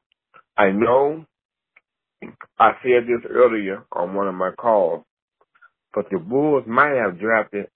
I 0.56 0.70
know 0.70 1.24
I 2.58 2.72
said 2.82 3.04
this 3.06 3.30
earlier 3.30 3.84
on 3.92 4.14
one 4.14 4.28
of 4.28 4.34
my 4.34 4.50
calls, 4.52 5.04
but 5.94 6.06
the 6.10 6.18
Bulls 6.18 6.64
might 6.66 6.94
have 6.94 7.18
drafted 7.18 7.66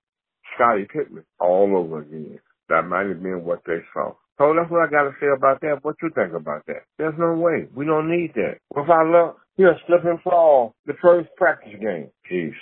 Scottie 0.55 0.87
Pippen 0.93 1.25
all 1.39 1.77
over 1.77 2.01
again. 2.01 2.41
That 2.69 2.83
might 2.83 3.07
have 3.07 3.23
been 3.23 3.45
what 3.45 3.63
they 3.67 3.79
saw. 3.93 4.13
So 4.39 4.55
that's 4.57 4.71
what 4.71 4.87
I 4.87 4.91
got 4.91 5.05
to 5.05 5.15
say 5.21 5.27
about 5.37 5.61
that. 5.61 5.81
What 5.83 5.97
you 6.03 6.11
think 6.15 6.33
about 6.35 6.65
that? 6.67 6.85
There's 6.99 7.15
no 7.19 7.35
way. 7.35 7.67
We 7.75 7.85
don't 7.85 8.11
need 8.11 8.33
that. 8.35 8.59
With 8.75 8.89
our 8.89 9.11
luck, 9.11 9.39
he'll 9.57 9.75
slip 9.87 10.05
and 10.05 10.21
fall 10.23 10.75
the 10.87 10.95
first 11.03 11.29
practice 11.37 11.75
game. 11.81 12.11
Peace. 12.27 12.55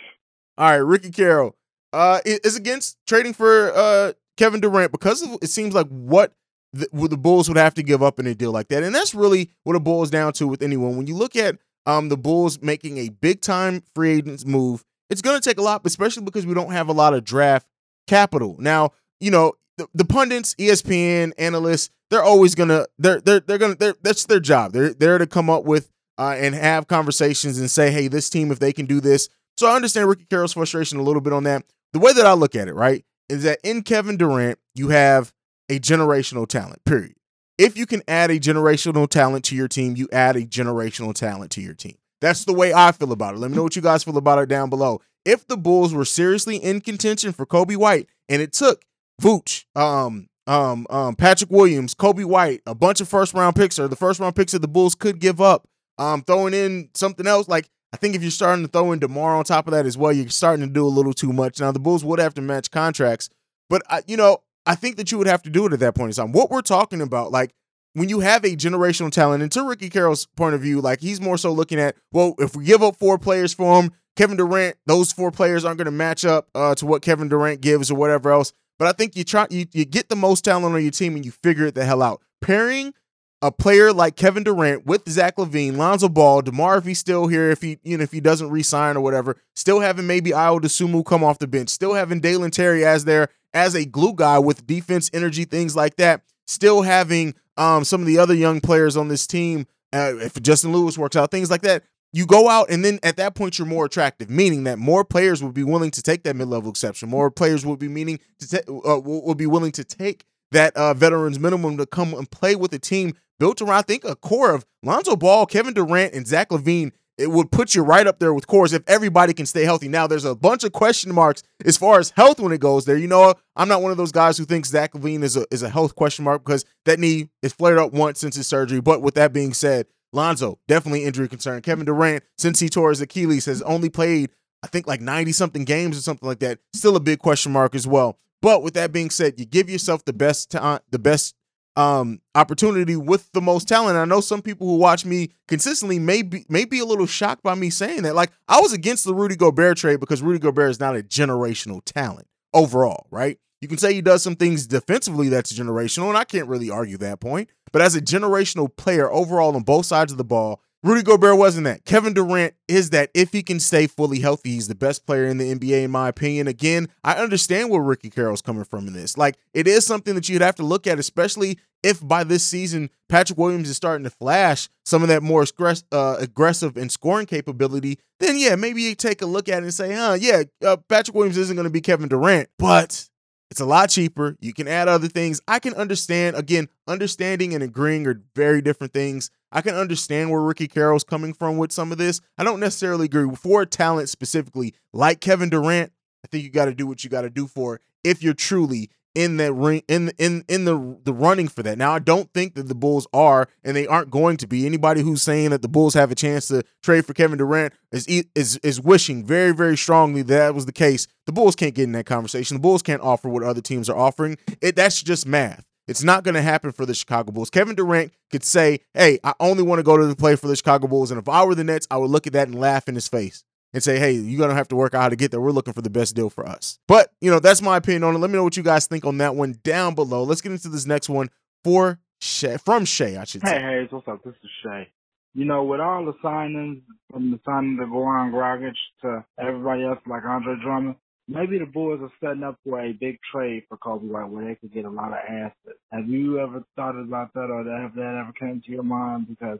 All 0.56 0.70
right, 0.70 0.76
Ricky 0.76 1.10
Carroll 1.10 1.54
uh, 1.92 2.20
is 2.24 2.56
against 2.56 2.96
trading 3.06 3.32
for 3.32 3.72
uh, 3.72 4.12
Kevin 4.36 4.60
Durant 4.60 4.90
because 4.90 5.22
of, 5.22 5.38
it 5.40 5.50
seems 5.50 5.72
like 5.72 5.86
what 5.88 6.32
the, 6.72 6.88
what 6.90 7.10
the 7.10 7.16
Bulls 7.16 7.48
would 7.48 7.56
have 7.56 7.74
to 7.74 7.82
give 7.82 8.02
up 8.02 8.18
in 8.18 8.26
a 8.26 8.34
deal 8.34 8.50
like 8.50 8.68
that. 8.68 8.82
And 8.82 8.94
that's 8.94 9.14
really 9.14 9.50
what 9.62 9.76
it 9.76 9.84
boils 9.84 10.10
down 10.10 10.32
to 10.34 10.48
with 10.48 10.62
anyone. 10.62 10.96
When 10.96 11.06
you 11.06 11.14
look 11.14 11.36
at 11.36 11.58
um, 11.88 12.10
the 12.10 12.18
Bulls 12.18 12.60
making 12.60 12.98
a 12.98 13.08
big 13.08 13.40
time 13.40 13.82
free 13.94 14.12
agents 14.12 14.44
move, 14.44 14.84
it's 15.08 15.22
going 15.22 15.40
to 15.40 15.48
take 15.48 15.58
a 15.58 15.62
lot, 15.62 15.80
especially 15.86 16.22
because 16.22 16.44
we 16.46 16.52
don't 16.52 16.70
have 16.70 16.88
a 16.88 16.92
lot 16.92 17.14
of 17.14 17.24
draft 17.24 17.66
capital. 18.06 18.56
Now, 18.58 18.90
you 19.20 19.30
know, 19.30 19.54
the, 19.78 19.88
the 19.94 20.04
pundits, 20.04 20.54
ESPN 20.56 21.32
analysts, 21.38 21.88
they're 22.10 22.22
always 22.22 22.54
gonna 22.54 22.86
they're 22.98 23.20
they're 23.20 23.40
they're 23.40 23.58
gonna 23.58 23.74
they're, 23.74 23.94
that's 24.02 24.26
their 24.26 24.40
job. 24.40 24.72
They're 24.72 24.92
there 24.92 25.18
to 25.18 25.26
come 25.26 25.48
up 25.48 25.64
with 25.64 25.90
uh, 26.18 26.36
and 26.38 26.54
have 26.54 26.88
conversations 26.88 27.58
and 27.58 27.70
say, 27.70 27.90
hey, 27.90 28.08
this 28.08 28.28
team 28.28 28.50
if 28.50 28.58
they 28.58 28.72
can 28.72 28.86
do 28.86 29.00
this. 29.00 29.28
So 29.56 29.66
I 29.66 29.74
understand 29.74 30.08
Ricky 30.08 30.26
Carroll's 30.28 30.52
frustration 30.52 30.98
a 30.98 31.02
little 31.02 31.20
bit 31.20 31.32
on 31.32 31.44
that. 31.44 31.64
The 31.92 31.98
way 31.98 32.12
that 32.12 32.26
I 32.26 32.34
look 32.34 32.54
at 32.54 32.68
it, 32.68 32.74
right, 32.74 33.04
is 33.28 33.44
that 33.44 33.60
in 33.62 33.82
Kevin 33.82 34.16
Durant 34.16 34.58
you 34.74 34.88
have 34.88 35.32
a 35.68 35.78
generational 35.78 36.46
talent. 36.46 36.84
Period. 36.84 37.14
If 37.58 37.76
you 37.76 37.86
can 37.86 38.02
add 38.06 38.30
a 38.30 38.38
generational 38.38 39.08
talent 39.08 39.44
to 39.46 39.56
your 39.56 39.66
team, 39.66 39.96
you 39.96 40.08
add 40.12 40.36
a 40.36 40.42
generational 40.42 41.12
talent 41.12 41.50
to 41.52 41.60
your 41.60 41.74
team. 41.74 41.96
That's 42.20 42.44
the 42.44 42.52
way 42.52 42.72
I 42.72 42.92
feel 42.92 43.10
about 43.10 43.34
it. 43.34 43.38
Let 43.38 43.50
me 43.50 43.56
know 43.56 43.64
what 43.64 43.74
you 43.74 43.82
guys 43.82 44.04
feel 44.04 44.16
about 44.16 44.38
it 44.38 44.48
down 44.48 44.70
below. 44.70 45.00
If 45.24 45.46
the 45.46 45.56
Bulls 45.56 45.92
were 45.92 46.04
seriously 46.04 46.56
in 46.56 46.80
contention 46.80 47.32
for 47.32 47.44
Coby 47.44 47.76
White, 47.76 48.08
and 48.28 48.40
it 48.40 48.52
took 48.52 48.84
Vooch, 49.20 49.64
um, 49.74 50.28
um, 50.46 50.86
um, 50.88 51.16
Patrick 51.16 51.50
Williams, 51.50 51.94
Coby 51.94 52.24
White, 52.24 52.62
a 52.64 52.74
bunch 52.74 53.00
of 53.00 53.08
first 53.08 53.34
round 53.34 53.56
picks, 53.56 53.78
or 53.78 53.88
the 53.88 53.96
first 53.96 54.20
round 54.20 54.36
picks 54.36 54.52
that 54.52 54.60
the 54.60 54.68
Bulls 54.68 54.94
could 54.94 55.18
give 55.18 55.40
up, 55.40 55.68
um, 55.98 56.22
throwing 56.22 56.54
in 56.54 56.90
something 56.94 57.26
else. 57.26 57.48
Like 57.48 57.68
I 57.92 57.96
think 57.96 58.14
if 58.14 58.22
you're 58.22 58.30
starting 58.30 58.64
to 58.64 58.70
throw 58.70 58.92
in 58.92 59.00
Demar 59.00 59.36
on 59.36 59.44
top 59.44 59.66
of 59.66 59.72
that 59.72 59.84
as 59.84 59.98
well, 59.98 60.12
you're 60.12 60.28
starting 60.28 60.66
to 60.66 60.72
do 60.72 60.86
a 60.86 60.88
little 60.88 61.12
too 61.12 61.32
much. 61.32 61.60
Now 61.60 61.72
the 61.72 61.80
Bulls 61.80 62.04
would 62.04 62.20
have 62.20 62.34
to 62.34 62.40
match 62.40 62.70
contracts, 62.70 63.28
but 63.68 63.82
I, 63.90 64.02
you 64.06 64.16
know, 64.16 64.38
I 64.68 64.74
think 64.74 64.96
that 64.96 65.10
you 65.10 65.16
would 65.16 65.26
have 65.26 65.42
to 65.44 65.50
do 65.50 65.66
it 65.66 65.72
at 65.72 65.80
that 65.80 65.94
point 65.94 66.10
in 66.10 66.22
time. 66.22 66.32
What 66.32 66.50
we're 66.50 66.60
talking 66.60 67.00
about, 67.00 67.32
like 67.32 67.54
when 67.94 68.10
you 68.10 68.20
have 68.20 68.44
a 68.44 68.54
generational 68.54 69.10
talent, 69.10 69.42
and 69.42 69.50
to 69.52 69.62
Ricky 69.64 69.88
Carroll's 69.88 70.26
point 70.36 70.54
of 70.54 70.60
view, 70.60 70.82
like 70.82 71.00
he's 71.00 71.22
more 71.22 71.38
so 71.38 71.50
looking 71.52 71.80
at, 71.80 71.96
well, 72.12 72.34
if 72.38 72.54
we 72.54 72.66
give 72.66 72.82
up 72.82 72.96
four 72.96 73.18
players 73.18 73.54
for 73.54 73.82
him, 73.82 73.92
Kevin 74.14 74.36
Durant, 74.36 74.76
those 74.84 75.10
four 75.10 75.30
players 75.30 75.64
aren't 75.64 75.78
going 75.78 75.86
to 75.86 75.90
match 75.90 76.26
up 76.26 76.48
uh, 76.54 76.74
to 76.74 76.84
what 76.84 77.00
Kevin 77.00 77.28
Durant 77.28 77.62
gives 77.62 77.90
or 77.90 77.94
whatever 77.94 78.30
else. 78.30 78.52
But 78.78 78.88
I 78.88 78.92
think 78.92 79.16
you 79.16 79.24
try 79.24 79.46
you, 79.48 79.64
you 79.72 79.86
get 79.86 80.10
the 80.10 80.16
most 80.16 80.44
talent 80.44 80.74
on 80.74 80.82
your 80.82 80.90
team 80.90 81.16
and 81.16 81.24
you 81.24 81.32
figure 81.32 81.64
it 81.64 81.74
the 81.74 81.86
hell 81.86 82.02
out. 82.02 82.20
Pairing 82.42 82.92
a 83.40 83.50
player 83.50 83.92
like 83.92 84.16
Kevin 84.16 84.42
Durant 84.42 84.84
with 84.84 85.08
Zach 85.08 85.36
LaVine, 85.36 85.76
Lonzo 85.76 86.08
Ball, 86.08 86.42
DeMar 86.42 86.78
if 86.78 86.84
he's 86.84 86.98
still 86.98 87.28
here, 87.28 87.50
if 87.50 87.62
he 87.62 87.78
you 87.84 87.96
know 87.96 88.02
if 88.02 88.12
he 88.12 88.20
doesn't 88.20 88.50
resign 88.50 88.96
or 88.96 89.00
whatever, 89.00 89.36
still 89.56 89.80
having 89.80 90.06
maybe 90.06 90.30
Ayo 90.32 90.60
Dosunmu 90.60 91.06
come 91.06 91.24
off 91.24 91.38
the 91.38 91.46
bench, 91.46 91.70
still 91.70 91.94
having 91.94 92.20
Dalen 92.20 92.50
Terry 92.50 92.84
as 92.84 93.04
there 93.04 93.28
as 93.54 93.74
a 93.74 93.84
glue 93.84 94.14
guy 94.14 94.38
with 94.38 94.66
defense, 94.66 95.10
energy, 95.12 95.44
things 95.44 95.74
like 95.76 95.96
that, 95.96 96.22
still 96.46 96.82
having 96.82 97.34
um 97.56 97.84
some 97.84 98.00
of 98.00 98.06
the 98.06 98.18
other 98.18 98.34
young 98.34 98.60
players 98.60 98.96
on 98.96 99.08
this 99.08 99.26
team. 99.26 99.66
Uh, 99.92 100.14
if 100.18 100.40
Justin 100.42 100.72
Lewis 100.72 100.98
works 100.98 101.16
out, 101.16 101.30
things 101.30 101.50
like 101.50 101.62
that. 101.62 101.82
you 102.12 102.26
go 102.26 102.48
out 102.48 102.70
and 102.70 102.84
then 102.84 102.98
at 103.02 103.16
that 103.16 103.34
point 103.34 103.58
you're 103.58 103.66
more 103.66 103.84
attractive, 103.84 104.30
meaning 104.30 104.64
that 104.64 104.78
more 104.78 105.04
players 105.04 105.42
would 105.42 105.54
be 105.54 105.64
willing 105.64 105.90
to 105.90 106.02
take 106.02 106.22
that 106.24 106.36
mid-level 106.36 106.70
exception. 106.70 107.08
More 107.08 107.30
players 107.30 107.64
would 107.66 107.78
be 107.78 107.88
meaning 107.88 108.18
to 108.38 108.48
ta- 108.48 108.72
uh, 108.72 108.98
will 108.98 109.34
be 109.34 109.46
willing 109.46 109.72
to 109.72 109.84
take 109.84 110.24
that 110.52 110.74
uh, 110.76 110.94
veterans 110.94 111.38
minimum 111.38 111.76
to 111.76 111.86
come 111.86 112.14
and 112.14 112.30
play 112.30 112.54
with 112.56 112.72
a 112.72 112.78
team 112.78 113.14
built 113.38 113.60
around, 113.60 113.78
I 113.78 113.82
think, 113.82 114.04
a 114.04 114.16
core 114.16 114.54
of 114.54 114.64
Lonzo 114.82 115.16
Ball, 115.16 115.46
Kevin 115.46 115.74
Durant, 115.74 116.14
and 116.14 116.26
Zach 116.26 116.48
LaVine. 116.50 116.92
It 117.18 117.30
would 117.30 117.50
put 117.50 117.74
you 117.74 117.82
right 117.82 118.06
up 118.06 118.20
there 118.20 118.32
with 118.32 118.46
cores 118.46 118.72
if 118.72 118.82
everybody 118.86 119.34
can 119.34 119.44
stay 119.44 119.64
healthy. 119.64 119.88
Now, 119.88 120.06
there's 120.06 120.24
a 120.24 120.36
bunch 120.36 120.62
of 120.62 120.72
question 120.72 121.12
marks 121.12 121.42
as 121.64 121.76
far 121.76 121.98
as 121.98 122.10
health 122.10 122.38
when 122.38 122.52
it 122.52 122.60
goes 122.60 122.84
there. 122.84 122.96
You 122.96 123.08
know, 123.08 123.34
I'm 123.56 123.68
not 123.68 123.82
one 123.82 123.90
of 123.90 123.96
those 123.96 124.12
guys 124.12 124.38
who 124.38 124.44
thinks 124.44 124.68
Zach 124.68 124.92
LaVine 124.92 125.22
is 125.22 125.36
a 125.36 125.44
is 125.50 125.62
a 125.62 125.68
health 125.68 125.96
question 125.96 126.24
mark 126.24 126.44
because 126.44 126.64
that 126.84 127.00
knee 127.00 127.28
is 127.42 127.52
flared 127.52 127.78
up 127.78 127.92
once 127.92 128.20
since 128.20 128.36
his 128.36 128.46
surgery. 128.46 128.80
But 128.80 129.02
with 129.02 129.14
that 129.16 129.32
being 129.32 129.52
said, 129.52 129.86
Lonzo 130.12 130.58
definitely 130.68 131.04
injury 131.04 131.28
concern. 131.28 131.60
Kevin 131.60 131.84
Durant, 131.84 132.22
since 132.38 132.60
he 132.60 132.68
tore 132.68 132.90
his 132.90 133.00
Achilles, 133.00 133.46
has 133.46 133.62
only 133.62 133.90
played 133.90 134.30
I 134.62 134.66
think 134.66 134.86
like 134.86 135.00
90 135.00 135.32
something 135.32 135.64
games 135.64 135.96
or 135.96 136.00
something 136.00 136.28
like 136.28 136.40
that. 136.40 136.58
Still 136.74 136.96
a 136.96 137.00
big 137.00 137.20
question 137.20 137.52
mark 137.52 137.74
as 137.74 137.86
well. 137.86 138.18
But 138.40 138.62
with 138.62 138.74
that 138.74 138.92
being 138.92 139.10
said, 139.10 139.38
you 139.38 139.46
give 139.46 139.68
yourself 139.68 140.04
the 140.04 140.12
best 140.12 140.50
time, 140.50 140.80
the 140.90 140.98
best 140.98 141.34
um, 141.78 142.20
opportunity 142.34 142.96
with 142.96 143.30
the 143.32 143.40
most 143.40 143.68
talent. 143.68 143.96
I 143.96 144.04
know 144.04 144.20
some 144.20 144.42
people 144.42 144.66
who 144.66 144.76
watch 144.76 145.04
me 145.04 145.30
consistently 145.46 146.00
may 146.00 146.22
be, 146.22 146.44
may 146.48 146.64
be 146.64 146.80
a 146.80 146.84
little 146.84 147.06
shocked 147.06 147.44
by 147.44 147.54
me 147.54 147.70
saying 147.70 148.02
that. 148.02 148.16
Like 148.16 148.32
I 148.48 148.60
was 148.60 148.72
against 148.72 149.04
the 149.04 149.14
Rudy 149.14 149.36
Gobert 149.36 149.76
trade 149.76 150.00
because 150.00 150.20
Rudy 150.20 150.40
Gobert 150.40 150.70
is 150.70 150.80
not 150.80 150.96
a 150.96 151.02
generational 151.02 151.80
talent 151.84 152.26
overall, 152.52 153.06
right? 153.12 153.38
You 153.60 153.68
can 153.68 153.78
say 153.78 153.94
he 153.94 154.02
does 154.02 154.24
some 154.24 154.34
things 154.34 154.66
defensively 154.66 155.28
that's 155.28 155.52
generational, 155.52 156.08
and 156.08 156.16
I 156.16 156.24
can't 156.24 156.48
really 156.48 156.68
argue 156.68 156.96
that 156.98 157.20
point. 157.20 157.48
But 157.72 157.82
as 157.82 157.94
a 157.94 158.00
generational 158.00 158.74
player 158.76 159.10
overall 159.10 159.54
on 159.54 159.62
both 159.62 159.86
sides 159.86 160.10
of 160.10 160.18
the 160.18 160.24
ball, 160.24 160.60
Rudy 160.84 161.02
Gobert 161.02 161.36
wasn't 161.36 161.64
that. 161.64 161.84
Kevin 161.84 162.14
Durant 162.14 162.54
is 162.68 162.90
that 162.90 163.10
if 163.12 163.32
he 163.32 163.42
can 163.42 163.58
stay 163.58 163.88
fully 163.88 164.20
healthy, 164.20 164.50
he's 164.52 164.68
the 164.68 164.76
best 164.76 165.06
player 165.06 165.26
in 165.26 165.36
the 165.38 165.52
NBA, 165.52 165.82
in 165.82 165.90
my 165.90 166.08
opinion. 166.08 166.46
Again, 166.46 166.86
I 167.02 167.14
understand 167.14 167.68
where 167.68 167.82
Ricky 167.82 168.10
Carroll's 168.10 168.42
coming 168.42 168.62
from 168.62 168.86
in 168.86 168.92
this. 168.92 169.18
Like, 169.18 169.38
it 169.52 169.66
is 169.66 169.84
something 169.84 170.14
that 170.14 170.28
you'd 170.28 170.40
have 170.40 170.54
to 170.54 170.62
look 170.62 170.86
at, 170.86 171.00
especially 171.00 171.58
if 171.82 172.06
by 172.06 172.24
this 172.24 172.44
season 172.44 172.90
Patrick 173.08 173.38
Williams 173.38 173.68
is 173.68 173.76
starting 173.76 174.04
to 174.04 174.10
flash 174.10 174.68
some 174.84 175.02
of 175.02 175.08
that 175.08 175.22
more 175.22 175.44
uh, 175.92 176.16
aggressive 176.18 176.76
and 176.76 176.90
scoring 176.90 177.26
capability, 177.26 177.98
then 178.20 178.38
yeah, 178.38 178.56
maybe 178.56 178.82
you 178.82 178.94
take 178.94 179.22
a 179.22 179.26
look 179.26 179.48
at 179.48 179.58
it 179.58 179.64
and 179.64 179.74
say, 179.74 179.94
huh, 179.94 180.16
yeah, 180.18 180.42
uh, 180.64 180.76
Patrick 180.88 181.14
Williams 181.14 181.36
isn't 181.36 181.56
going 181.56 181.64
to 181.64 181.70
be 181.70 181.80
Kevin 181.80 182.08
Durant, 182.08 182.48
but 182.58 183.08
it's 183.50 183.60
a 183.60 183.66
lot 183.66 183.88
cheaper. 183.88 184.36
You 184.40 184.52
can 184.52 184.68
add 184.68 184.88
other 184.88 185.08
things. 185.08 185.40
I 185.48 185.58
can 185.58 185.74
understand, 185.74 186.36
again, 186.36 186.68
understanding 186.86 187.54
and 187.54 187.62
agreeing 187.62 188.06
are 188.06 188.20
very 188.34 188.60
different 188.60 188.92
things. 188.92 189.30
I 189.50 189.62
can 189.62 189.74
understand 189.74 190.30
where 190.30 190.40
Ricky 190.40 190.68
Carroll's 190.68 191.04
coming 191.04 191.32
from 191.32 191.56
with 191.56 191.72
some 191.72 191.90
of 191.90 191.98
this. 191.98 192.20
I 192.36 192.44
don't 192.44 192.60
necessarily 192.60 193.06
agree. 193.06 193.34
For 193.34 193.64
talent 193.64 194.10
specifically, 194.10 194.74
like 194.92 195.20
Kevin 195.20 195.48
Durant, 195.48 195.92
I 196.24 196.28
think 196.28 196.44
you 196.44 196.50
got 196.50 196.66
to 196.66 196.74
do 196.74 196.86
what 196.86 197.04
you 197.04 197.10
got 197.10 197.22
to 197.22 197.30
do 197.30 197.46
for 197.46 197.80
if 198.04 198.22
you're 198.22 198.34
truly 198.34 198.90
in 199.18 199.36
that 199.38 199.52
ring 199.52 199.82
in 199.88 200.12
in 200.16 200.44
in 200.48 200.64
the 200.64 200.96
the 201.02 201.12
running 201.12 201.48
for 201.48 201.64
that. 201.64 201.76
Now 201.76 201.92
I 201.92 201.98
don't 201.98 202.32
think 202.32 202.54
that 202.54 202.68
the 202.68 202.74
Bulls 202.74 203.08
are 203.12 203.48
and 203.64 203.76
they 203.76 203.84
aren't 203.84 204.12
going 204.12 204.36
to 204.36 204.46
be. 204.46 204.64
Anybody 204.64 205.02
who's 205.02 205.22
saying 205.22 205.50
that 205.50 205.60
the 205.60 205.68
Bulls 205.68 205.94
have 205.94 206.12
a 206.12 206.14
chance 206.14 206.46
to 206.48 206.62
trade 206.84 207.04
for 207.04 207.14
Kevin 207.14 207.36
Durant 207.36 207.74
is 207.90 208.06
is 208.06 208.58
is 208.58 208.80
wishing 208.80 209.26
very 209.26 209.52
very 209.52 209.76
strongly 209.76 210.22
that, 210.22 210.38
that 210.38 210.54
was 210.54 210.66
the 210.66 210.72
case. 210.72 211.08
The 211.26 211.32
Bulls 211.32 211.56
can't 211.56 211.74
get 211.74 211.82
in 211.82 211.92
that 211.92 212.06
conversation. 212.06 212.54
The 212.54 212.60
Bulls 212.60 212.80
can't 212.80 213.02
offer 213.02 213.28
what 213.28 213.42
other 213.42 213.60
teams 213.60 213.90
are 213.90 213.98
offering. 213.98 214.38
It 214.62 214.76
that's 214.76 215.02
just 215.02 215.26
math. 215.26 215.64
It's 215.88 216.04
not 216.04 216.22
going 216.22 216.34
to 216.34 216.42
happen 216.42 216.70
for 216.70 216.86
the 216.86 216.94
Chicago 216.94 217.32
Bulls. 217.32 217.50
Kevin 217.50 217.74
Durant 217.74 218.12
could 218.30 218.44
say, 218.44 218.80
"Hey, 218.94 219.18
I 219.24 219.34
only 219.40 219.64
want 219.64 219.80
to 219.80 219.82
go 219.82 219.96
to 219.96 220.06
the 220.06 220.14
play 220.14 220.36
for 220.36 220.46
the 220.46 220.54
Chicago 220.54 220.86
Bulls," 220.86 221.10
and 221.10 221.18
if 221.18 221.28
I 221.28 221.42
were 221.44 221.56
the 221.56 221.64
Nets, 221.64 221.88
I 221.90 221.96
would 221.96 222.10
look 222.10 222.28
at 222.28 222.34
that 222.34 222.46
and 222.46 222.60
laugh 222.60 222.88
in 222.88 222.94
his 222.94 223.08
face 223.08 223.42
and 223.72 223.82
say, 223.82 223.98
hey, 223.98 224.12
you're 224.12 224.38
going 224.38 224.50
to 224.50 224.56
have 224.56 224.68
to 224.68 224.76
work 224.76 224.94
out 224.94 225.02
how 225.02 225.08
to 225.08 225.16
get 225.16 225.30
there. 225.30 225.40
We're 225.40 225.50
looking 225.50 225.74
for 225.74 225.82
the 225.82 225.90
best 225.90 226.16
deal 226.16 226.30
for 226.30 226.46
us. 226.46 226.78
But, 226.88 227.12
you 227.20 227.30
know, 227.30 227.38
that's 227.38 227.60
my 227.60 227.76
opinion 227.76 228.04
on 228.04 228.14
it. 228.14 228.18
Let 228.18 228.30
me 228.30 228.36
know 228.36 228.44
what 228.44 228.56
you 228.56 228.62
guys 228.62 228.86
think 228.86 229.04
on 229.04 229.18
that 229.18 229.34
one 229.34 229.58
down 229.62 229.94
below. 229.94 230.22
Let's 230.22 230.40
get 230.40 230.52
into 230.52 230.68
this 230.68 230.86
next 230.86 231.08
one 231.08 231.30
for 231.64 232.00
Shay, 232.20 232.56
from 232.56 232.84
Shay, 232.84 233.16
I 233.16 233.24
should 233.24 233.42
say. 233.42 233.54
Hey, 233.54 233.60
hey, 233.60 233.88
what's 233.90 234.08
up? 234.08 234.24
This 234.24 234.34
is 234.42 234.50
Shay. 234.62 234.88
You 235.34 235.44
know, 235.44 235.62
with 235.64 235.80
all 235.80 236.04
the 236.04 236.14
signings, 236.24 236.82
from 237.10 237.30
the 237.30 237.38
signing 237.44 237.78
of 237.80 237.90
Goran 237.90 238.32
Dragic 238.32 238.72
to 239.02 239.24
everybody 239.38 239.84
else 239.84 239.98
like 240.06 240.24
Andre 240.24 240.56
Drummond, 240.62 240.96
maybe 241.28 241.58
the 241.58 241.66
Bulls 241.66 242.00
are 242.02 242.10
setting 242.20 242.42
up 242.42 242.58
for 242.64 242.80
a 242.80 242.92
big 242.92 243.18
trade 243.30 243.64
for 243.68 243.76
Coby 243.76 244.08
White 244.08 244.30
where 244.30 244.46
they 244.46 244.54
could 244.54 244.72
get 244.72 244.86
a 244.86 244.90
lot 244.90 245.12
of 245.12 245.18
assets. 245.28 245.78
Have 245.92 246.08
you 246.08 246.40
ever 246.40 246.64
thought 246.74 246.98
about 246.98 247.34
that 247.34 247.50
or 247.50 247.58
have 247.58 247.94
that 247.94 248.22
ever 248.24 248.32
came 248.32 248.62
to 248.64 248.72
your 248.72 248.82
mind? 248.82 249.28
Because 249.28 249.58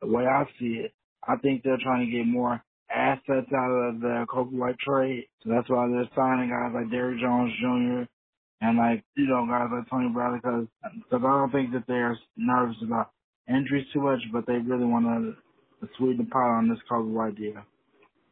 the 0.00 0.08
way 0.08 0.26
I 0.26 0.46
see 0.58 0.80
it, 0.84 0.92
I 1.28 1.36
think 1.36 1.62
they're 1.62 1.78
trying 1.80 2.06
to 2.06 2.10
get 2.10 2.26
more 2.26 2.62
assets 2.94 3.46
out 3.54 3.70
of 3.70 4.00
the 4.00 4.26
Coby 4.28 4.52
White 4.52 4.78
trade. 4.78 5.26
So 5.42 5.50
that's 5.50 5.68
why 5.68 5.88
they're 5.88 6.08
signing 6.14 6.50
guys 6.50 6.72
like 6.74 6.90
Derrick 6.90 7.20
Jones 7.20 7.52
Jr. 7.60 8.04
and 8.60 8.78
like, 8.78 9.04
you 9.16 9.26
know, 9.26 9.46
guys 9.46 9.68
like 9.72 9.88
Tony 9.88 10.08
Bradley 10.12 10.38
because 10.42 10.66
cause 11.10 11.22
I 11.24 11.38
don't 11.38 11.52
think 11.52 11.72
that 11.72 11.84
they're 11.86 12.18
nervous 12.36 12.76
about 12.82 13.10
injuries 13.48 13.86
too 13.92 14.00
much, 14.00 14.20
but 14.32 14.46
they 14.46 14.58
really 14.58 14.84
want 14.84 15.06
to 15.06 15.88
sweeten 15.96 16.24
the 16.24 16.30
pot 16.30 16.58
on 16.58 16.68
this 16.68 16.78
Coby 16.90 17.10
White 17.10 17.36
deal. 17.36 17.62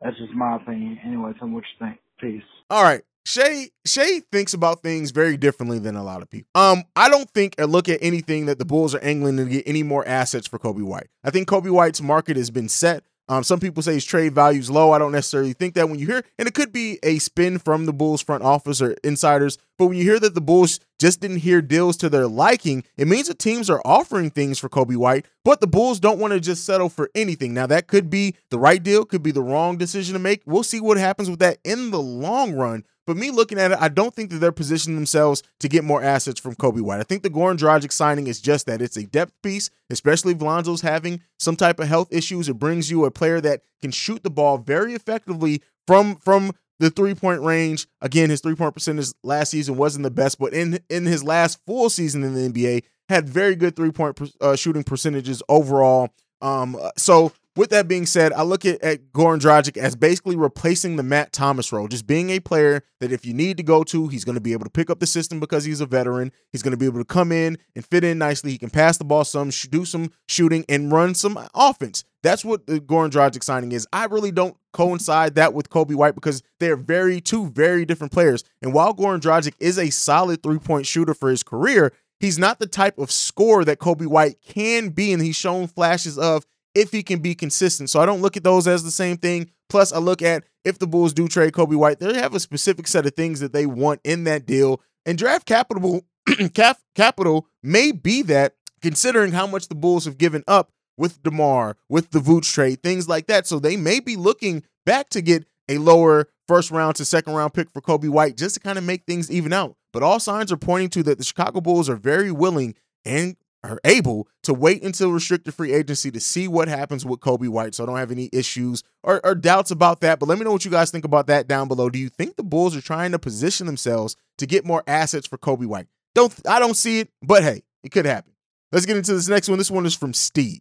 That's 0.03 0.17
just 0.19 0.33
my 0.33 0.57
opinion. 0.57 0.99
Anyway, 1.05 1.33
tell 1.39 1.49
me 1.49 1.55
what 1.55 1.65
you 1.65 1.87
think. 1.87 1.99
Peace. 2.21 2.43
All 2.71 2.83
right. 2.83 3.03
Shay 3.25 3.69
Shay 3.85 4.21
thinks 4.33 4.55
about 4.55 4.83
things 4.83 5.11
very 5.11 5.37
differently 5.37 5.79
than 5.79 5.97
a 5.97 6.03
lot 6.03 6.23
of 6.23 6.31
people. 6.31 6.49
Um, 6.55 6.85
I 6.97 7.11
don't 7.11 7.31
think 7.31 7.55
or 7.59 7.67
look 7.67 7.89
at 7.89 7.99
anything 8.01 8.47
that 8.47 8.59
the 8.59 8.65
Bulls 8.65 8.95
are 8.95 9.01
angling 9.01 9.37
to 9.37 9.45
get 9.45 9.65
any 9.67 9.83
more 9.83 10.07
assets 10.09 10.47
for 10.47 10.59
Coby 10.59 10.83
White. 10.83 11.09
I 11.23 11.31
think 11.31 11.47
Coby 11.47 11.71
White's 11.71 12.01
market 12.01 12.39
has 12.39 12.51
been 12.51 12.71
set. 12.71 13.05
Um, 13.29 13.45
some 13.45 13.61
people 13.61 13.83
say 13.83 13.95
his 13.95 14.05
trade 14.05 14.35
value 14.35 14.61
is 14.61 14.71
low. 14.71 14.93
I 14.93 14.99
don't 14.99 15.13
necessarily 15.13 15.53
think 15.53 15.75
that 15.75 15.89
when 15.89 15.99
you 15.99 16.07
hear, 16.07 16.25
and 16.39 16.49
it 16.49 16.55
could 16.55 16.73
be 16.73 16.99
a 17.03 17.19
spin 17.19 17.59
from 17.59 17.87
the 17.87 17.93
Bulls 17.93 18.23
front 18.23 18.43
office 18.43 18.81
or 18.81 18.97
insiders, 19.05 19.59
but 19.79 19.87
when 19.87 19.97
you 19.97 20.05
hear 20.05 20.19
that 20.21 20.35
the 20.35 20.41
Bulls 20.41 20.81
just 20.99 21.21
didn't 21.21 21.39
hear 21.39 21.63
deals 21.63 21.97
to 21.99 22.09
their 22.09 22.27
liking, 22.27 22.85
it 22.97 23.07
means 23.07 23.29
that 23.29 23.39
teams 23.39 23.71
are 23.71 23.81
offering 23.85 24.31
things 24.31 24.59
for 24.59 24.69
Coby 24.69 24.97
White, 24.97 25.27
but 25.45 25.61
the 25.61 25.67
Bulls 25.67 26.01
don't 26.01 26.19
want 26.19 26.33
to 26.33 26.41
just 26.41 26.67
settle 26.67 26.89
for 26.89 27.11
anything. 27.15 27.55
Now, 27.55 27.67
that 27.67 27.87
could 27.87 28.11
be 28.11 28.35
the 28.51 28.59
right 28.59 28.83
deal, 28.83 29.05
could 29.05 29.23
be 29.23 29.31
the 29.31 29.43
wrong 29.43 29.79
decision 29.79 30.15
to 30.15 30.19
make. 30.19 30.43
We'll 30.45 30.65
see 30.65 30.81
what 30.81 30.99
happens 30.99 31.31
with 31.31 31.39
that 31.39 31.59
in 31.65 31.91
the 31.91 32.01
long 32.01 32.55
run. 32.55 32.85
But 33.07 33.17
me 33.17 33.31
looking 33.31 33.59
at 33.59 33.73
it, 33.73 33.79
I 33.81 33.89
don't 33.89 34.15
think 34.15 34.29
that 34.31 34.37
they're 34.37 34.53
positioning 34.53 34.97
themselves 34.97 35.43
to 35.61 35.69
get 35.69 35.83
more 35.83 36.03
assets 36.03 36.39
from 36.39 36.55
Coby 36.57 36.83
White. 36.83 37.01
I 37.01 37.05
think 37.05 37.23
the 37.23 37.31
Goran 37.31 37.57
Dragic 37.57 37.91
signing 37.91 38.27
is 38.27 38.39
just 38.39 38.67
that. 38.67 38.83
It's 38.83 38.99
a 38.99 39.07
depth 39.07 39.33
piece, 39.43 39.71
especially 39.89 40.35
if 40.35 40.43
Lonzo's 40.43 40.83
having 40.83 41.23
some 41.39 41.57
type 41.57 41.81
of 41.81 41.89
health 41.89 42.09
issues. 42.13 42.51
It 42.51 42.59
brings 42.59 42.91
you 42.91 43.07
a 43.07 43.11
player 43.11 43.41
that 43.41 43.63
can 43.81 43.93
shoot 43.93 44.25
the 44.25 44.31
ball 44.31 44.59
very 44.59 44.93
effectively 44.93 45.63
from 45.87 46.17
from 46.17 46.53
the 46.79 46.91
three 46.91 47.15
point 47.15 47.43
range. 47.43 47.87
Again, 48.01 48.31
his 48.31 48.41
three 48.41 48.55
point 48.55 48.75
percentage 48.75 49.09
last 49.23 49.51
season 49.51 49.77
wasn't 49.77 50.05
the 50.05 50.11
best, 50.11 50.39
but 50.39 50.53
in 50.53 50.81
in 50.89 51.07
his 51.07 51.25
last 51.25 51.61
full 51.67 51.91
season 51.91 52.25
in 52.25 52.35
the 52.35 52.49
NBA, 52.49 52.85
had 53.09 53.29
very 53.29 53.57
good 53.57 53.77
three 53.77 53.93
point 53.93 54.19
uh, 54.41 54.57
shooting 54.57 54.85
percentages 54.85 55.43
overall. 55.49 56.11
Um, 56.41 56.77
so 56.97 57.33
with 57.59 57.71
that 57.71 57.89
being 57.89 58.07
said, 58.07 58.33
I 58.33 58.43
look 58.43 58.65
at, 58.65 58.81
at 58.85 59.13
Goran 59.13 59.41
Dragic 59.41 59.77
as 59.77 59.97
basically 59.97 60.37
replacing 60.37 60.95
the 60.95 61.03
Matt 61.03 61.33
Thomas 61.33 61.73
role, 61.73 61.89
just 61.89 62.07
being 62.07 62.31
a 62.31 62.39
player 62.39 62.85
that 63.01 63.11
if 63.11 63.27
you 63.27 63.35
need 63.35 63.57
to 63.57 63.65
go 63.65 63.83
to, 63.83 64.07
he's 64.07 64.25
going 64.25 64.37
to 64.37 64.41
be 64.41 64.53
able 64.53 64.65
to 64.65 64.71
pick 64.71 64.91
up 64.91 65.01
the 65.01 65.09
system 65.09 65.41
because 65.41 65.65
he's 65.65 65.81
a 65.81 65.87
veteran. 65.87 66.31
He's 66.53 66.63
going 66.63 66.71
to 66.71 66.77
be 66.77 66.87
able 66.87 67.01
to 67.01 67.05
come 67.05 67.33
in 67.33 67.59
and 67.75 67.85
fit 67.85 68.05
in 68.05 68.19
nicely. 68.19 68.53
He 68.53 68.59
can 68.59 68.71
pass 68.71 68.97
the 68.97 69.05
ball 69.05 69.25
some, 69.25 69.51
do 69.71 69.85
some 69.85 70.13
shooting, 70.29 70.65
and 70.69 70.93
run 70.93 71.17
some 71.17 71.37
offense. 71.53 72.05
That's 72.23 72.45
what 72.45 72.67
the 72.67 72.81
Goran 72.81 73.11
Dragic 73.11 73.45
signing 73.45 73.73
is. 73.73 73.87
I 73.93 74.07
really 74.07 74.33
don't 74.33 74.57
coincide 74.73 75.37
that 75.37 75.55
with 75.55 75.71
Coby 75.71 75.95
White 75.95 76.15
because 76.15 76.43
they're 76.59 76.77
very 76.77 77.21
two 77.21 77.49
very 77.51 77.85
different 77.85 78.13
players. 78.13 78.45
And 78.61 78.73
while 78.73 78.95
Goran 78.95 79.21
Dragic 79.21 79.55
is 79.61 79.79
a 79.79 79.91
solid 79.91 80.43
three 80.43 80.59
point 80.59 80.87
shooter 80.87 81.15
for 81.15 81.31
his 81.31 81.43
career, 81.43 81.93
he's 82.19 82.39
not 82.39 82.59
the 82.59 82.67
type 82.67 82.99
of 82.99 83.13
scorer 83.13 83.65
that 83.65 83.79
Coby 83.79 84.07
White 84.07 84.41
can 84.43 84.91
be, 84.91 85.13
and 85.13 85.23
he's 85.23 85.37
shown 85.37 85.69
flashes 85.69 86.19
of 86.19 86.45
if 86.75 86.93
he 86.93 87.03
can 87.03 87.21
be 87.21 87.35
consistent. 87.35 87.91
So 87.91 88.01
I 88.01 88.07
don't 88.07 88.23
look 88.23 88.37
at 88.37 88.45
those 88.45 88.67
as 88.67 88.85
the 88.85 88.91
same 88.91 89.17
thing. 89.17 89.51
Plus, 89.69 89.93
I 89.93 89.99
look 89.99 90.23
at 90.23 90.45
if 90.65 90.79
the 90.79 90.87
Bulls 90.87 91.13
do 91.13 91.29
trade 91.29 91.53
Coby 91.53 91.77
White, 91.77 92.01
they 92.01 92.15
have 92.15 92.35
a 92.35 92.41
specific 92.41 92.89
set 92.89 93.07
of 93.07 93.15
things 93.15 93.41
that 93.41 93.53
they 93.53 93.67
want 93.67 94.01
in 94.05 94.25
that 94.25 94.47
deal. 94.47 94.81
And 95.07 95.17
draft 95.17 95.47
capital 95.47 96.05
cap, 96.55 96.79
capital 96.95 97.47
may 97.63 97.93
be 97.93 98.23
that, 98.23 98.55
considering 98.83 99.33
how 99.33 99.47
much 99.47 99.69
the 99.69 99.75
Bulls 99.75 100.05
have 100.05 100.19
given 100.19 100.45
up 100.47 100.71
with 100.99 101.23
DeMar, 101.23 101.77
with 101.89 102.11
the 102.11 102.19
Vooch 102.19 102.53
trade, 102.53 102.83
things 102.83 103.09
like 103.09 103.27
that. 103.29 103.47
So 103.47 103.59
they 103.59 103.77
may 103.77 104.01
be 104.01 104.17
looking 104.17 104.63
back 104.85 105.09
to 105.11 105.23
get 105.23 105.47
a 105.69 105.79
lower 105.79 106.29
first 106.47 106.71
round 106.71 106.97
to 106.97 107.05
second 107.05 107.35
round 107.35 107.55
pick 107.55 107.71
for 107.71 107.81
Coby 107.81 108.09
White 108.09 108.37
just 108.37 108.55
to 108.55 108.61
kind 108.61 108.79
of 108.79 108.85
make 108.85 109.05
things 109.05 109.31
even 109.31 109.53
out. 109.53 109.77
But 109.93 110.03
all 110.03 110.21
signs 110.21 110.53
are 110.53 110.57
pointing 110.57 110.91
to 110.91 111.03
that 111.05 111.19
the 111.19 111.25
Chicago 111.25 111.61
Bulls 111.61 111.89
are 111.89 111.97
very 111.97 112.31
willing 112.31 112.75
and 113.05 113.37
are 113.65 113.81
able 113.85 114.29
to 114.45 114.55
wait 114.55 114.83
until 114.83 115.11
restricted 115.11 115.53
free 115.53 115.73
agency 115.73 116.11
to 116.11 116.21
see 116.21 116.47
what 116.47 116.69
happens 116.69 117.05
with 117.05 117.21
Coby 117.21 117.49
White. 117.49 117.75
So 117.75 117.83
I 117.83 117.87
don't 117.87 117.97
have 117.97 118.13
any 118.13 118.31
issues 118.33 118.83
or, 119.03 119.25
or, 119.25 119.35
doubts 119.35 119.71
about 119.71 120.01
that. 120.03 120.21
But 120.21 120.29
let 120.29 120.39
me 120.39 120.45
know 120.45 120.53
what 120.53 120.65
you 120.65 120.71
guys 120.71 120.91
think 120.91 121.05
about 121.05 121.27
that 121.27 121.49
down 121.49 121.67
below. 121.67 121.91
Do 121.91 121.99
you 121.99 122.09
think 122.09 122.37
the 122.37 122.45
Bulls 122.45 122.77
are 122.77 122.81
trying 122.81 123.13
to 123.13 123.19
position 123.19 123.67
themselves 123.67 124.15
to 124.39 124.47
get 124.47 124.65
more 124.65 124.85
assets 124.87 125.27
for 125.27 125.39
Coby 125.39 125.67
White? 125.67 125.89
Don't 126.15 126.35
I 126.49 126.59
don't 126.59 126.77
see 126.77 127.01
it, 127.01 127.11
but 127.23 127.43
hey, 127.43 127.63
it 127.83 127.91
could 127.91 128.07
happen. 128.07 128.33
Let's 128.71 128.87
get 128.87 128.97
into 128.97 129.15
this 129.15 129.29
next 129.29 129.49
one. 129.49 129.59
This 129.59 129.71
one 129.71 129.87
is 129.87 129.95
from 129.95 130.15
Steve. 130.15 130.61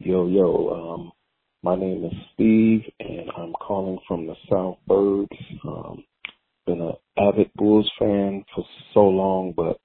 Yo, 0.00 0.26
yo, 0.26 0.70
um, 0.70 1.12
My 1.62 1.76
name 1.76 2.04
is 2.04 2.12
Steve, 2.34 2.82
and 3.00 3.30
I'm 3.36 3.52
calling 3.54 3.98
from 4.06 4.26
the 4.26 4.34
South 4.50 4.76
Burbs. 4.88 5.38
Um, 5.64 6.04
been 6.66 6.80
an 6.82 6.94
avid 7.16 7.50
Bulls 7.54 7.90
fan 7.98 8.44
for 8.54 8.64
so 8.92 9.02
long, 9.04 9.54
but 9.56 9.78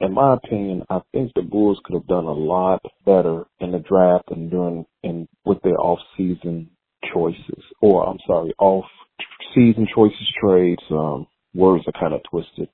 in 0.00 0.14
my 0.14 0.34
opinion, 0.34 0.84
I 0.90 1.00
think 1.12 1.32
the 1.34 1.42
Bulls 1.42 1.78
could 1.84 1.94
have 1.94 2.06
done 2.06 2.24
a 2.24 2.32
lot 2.32 2.82
better 3.04 3.44
in 3.60 3.72
the 3.72 3.80
draft 3.80 4.30
and 4.30 4.50
during 4.50 4.86
and 5.04 5.28
with 5.44 5.62
their 5.62 5.78
off-season 5.78 6.70
choices, 7.12 7.62
or 7.82 8.08
I'm 8.08 8.18
sorry, 8.26 8.54
off-season 8.58 9.88
choices 9.94 10.34
trades. 10.42 10.82
Um, 10.90 11.26
words 11.54 11.84
are 11.86 12.00
kind 12.00 12.14
of 12.14 12.22
twisted. 12.30 12.70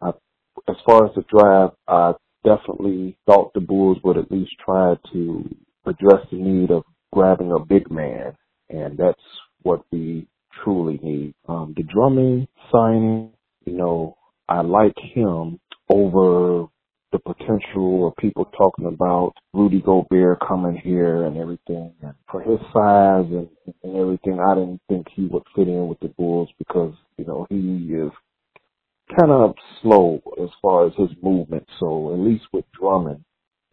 I, 0.00 0.10
as 0.68 0.76
far 0.86 1.06
as 1.06 1.14
the 1.14 1.24
draft, 1.28 1.76
I 1.86 2.14
definitely 2.44 3.18
thought 3.26 3.52
the 3.54 3.60
Bulls 3.60 3.98
would 4.04 4.16
at 4.16 4.30
least 4.32 4.52
try 4.64 4.96
to 5.12 5.56
address 5.86 6.26
the 6.30 6.38
need 6.38 6.70
of 6.70 6.84
grabbing 7.12 7.52
a 7.52 7.64
big 7.64 7.90
man, 7.90 8.36
and 8.68 8.98
that's 8.98 9.20
what 9.62 9.82
we 9.90 10.26
truly 10.62 10.98
need. 11.02 11.34
Um, 11.48 11.74
the 11.76 11.82
Drummond 11.82 12.48
signing, 12.72 13.30
you 13.64 13.74
know, 13.74 14.16
I 14.48 14.60
like 14.60 14.96
him 14.98 15.60
over 15.88 16.66
the 17.12 17.18
potential 17.20 18.08
of 18.08 18.16
people 18.16 18.44
talking 18.46 18.86
about 18.86 19.34
Rudy 19.52 19.80
Gobert 19.80 20.40
coming 20.46 20.76
here 20.76 21.26
and 21.26 21.36
everything. 21.36 21.92
And 22.02 22.14
for 22.28 22.42
his 22.42 22.58
size 22.72 23.26
and, 23.30 23.48
and 23.84 23.96
everything, 23.96 24.40
I 24.40 24.54
didn't 24.54 24.80
think 24.88 25.06
he 25.14 25.26
would 25.26 25.44
fit 25.54 25.68
in 25.68 25.86
with 25.86 26.00
the 26.00 26.08
Bulls 26.08 26.48
because, 26.58 26.92
you 27.16 27.24
know, 27.24 27.46
he 27.48 27.56
is 27.94 28.10
kind 29.18 29.30
of 29.30 29.54
slow 29.80 30.20
as 30.42 30.48
far 30.60 30.86
as 30.86 30.92
his 30.96 31.10
movement. 31.22 31.66
So 31.78 32.12
at 32.12 32.18
least 32.18 32.46
with 32.52 32.64
Drummond, 32.78 33.24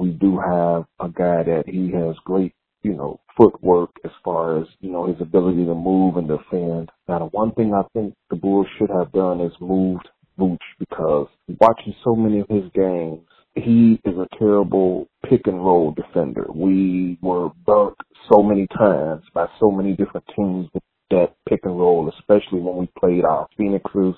we 0.02 0.10
do 0.10 0.40
have 0.40 0.86
a 1.00 1.10
guy 1.10 1.44
that 1.44 1.66
he 1.68 1.92
has 1.92 2.16
great, 2.26 2.54
you 2.82 2.94
know, 2.94 3.20
footwork 3.38 3.92
as 4.04 4.12
far 4.24 4.60
as, 4.60 4.68
you 4.80 4.92
know, 4.92 5.06
his 5.06 5.22
ability 5.22 5.64
to 5.66 5.76
move 5.76 6.18
and 6.18 6.28
defend. 6.28 6.90
Now, 7.08 7.20
the 7.20 7.26
one 7.26 7.54
thing 7.54 7.72
I 7.74 7.84
think 7.94 8.16
the 8.32 8.36
Bulls 8.36 8.66
should 8.78 8.90
have 8.90 9.12
done 9.12 9.42
is 9.42 9.52
moved 9.62 10.10
Vooch 10.40 10.58
because 10.80 11.28
watching 11.60 11.94
so 12.04 12.16
many 12.16 12.40
of 12.40 12.48
his 12.50 12.64
games, 12.74 13.22
he 13.54 14.00
is 14.04 14.18
a 14.18 14.28
terrible 14.40 15.08
pick 15.30 15.42
and 15.46 15.64
roll 15.64 15.94
defender. 15.94 16.48
We 16.52 17.20
were 17.22 17.50
burnt 17.66 17.98
so 18.32 18.42
many 18.42 18.66
times 18.76 19.22
by 19.36 19.46
so 19.60 19.70
many 19.70 19.96
different 19.96 20.26
teams 20.36 20.68
with 20.74 20.84
that 21.12 21.36
pick 21.48 21.60
and 21.64 21.78
roll, 21.78 22.12
especially 22.18 22.60
when 22.60 22.78
we 22.78 22.90
played 22.98 23.24
our 23.24 23.48
Phoenixes 23.56 24.16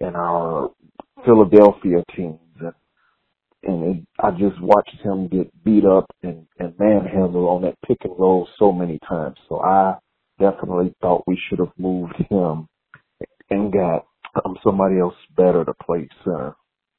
and 0.00 0.16
our 0.16 0.70
Philadelphia 1.26 2.02
teams. 2.16 2.38
And, 3.64 3.98
it, 3.98 4.04
I 4.20 4.30
just 4.32 4.60
watched 4.62 4.96
him 5.02 5.28
get 5.28 5.52
beat 5.64 5.84
up 5.84 6.06
and, 6.22 6.46
and 6.58 6.74
manhandled 6.78 7.48
on 7.48 7.62
that 7.62 7.76
pick 7.86 7.98
and 8.04 8.14
roll 8.18 8.48
so 8.58 8.72
many 8.72 8.98
times. 9.08 9.36
So 9.48 9.60
I 9.60 9.96
definitely 10.40 10.94
thought 11.02 11.24
we 11.26 11.40
should 11.48 11.60
have 11.60 11.72
moved 11.78 12.14
him 12.30 12.68
and 13.50 13.72
got 13.72 14.06
um, 14.44 14.56
somebody 14.64 14.98
else 15.00 15.14
better 15.36 15.64
to 15.64 15.74
play 15.84 16.08
center. 16.24 16.54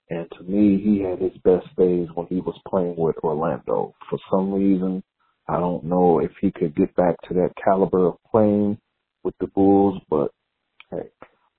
And 0.10 0.28
to 0.38 0.44
me, 0.44 0.82
he 0.84 1.01
had 1.04 1.20
his 1.20 1.38
best 1.44 1.68
days 1.78 2.08
when 2.16 2.28
he 2.28 2.42
was 2.42 2.60
playing 2.68 2.96
with 2.98 3.18
Orlando. 3.24 3.94
For 4.10 4.20
some 4.32 4.54
reason, 4.54 5.04
I 5.48 5.60
don't 5.60 5.86
know 5.86 6.20
if 6.20 6.32
he 6.42 6.51
could 6.51 6.75
get 6.75 6.96
back 6.96 7.16
to 7.28 7.36
that 7.36 7.51
caliber 7.63 8.08
of 8.08 8.16
playing 8.32 8.80
with 9.24 9.36
the 9.39 9.48
Bulls, 9.48 10.01
but 10.10 10.32
hey, 10.92 11.10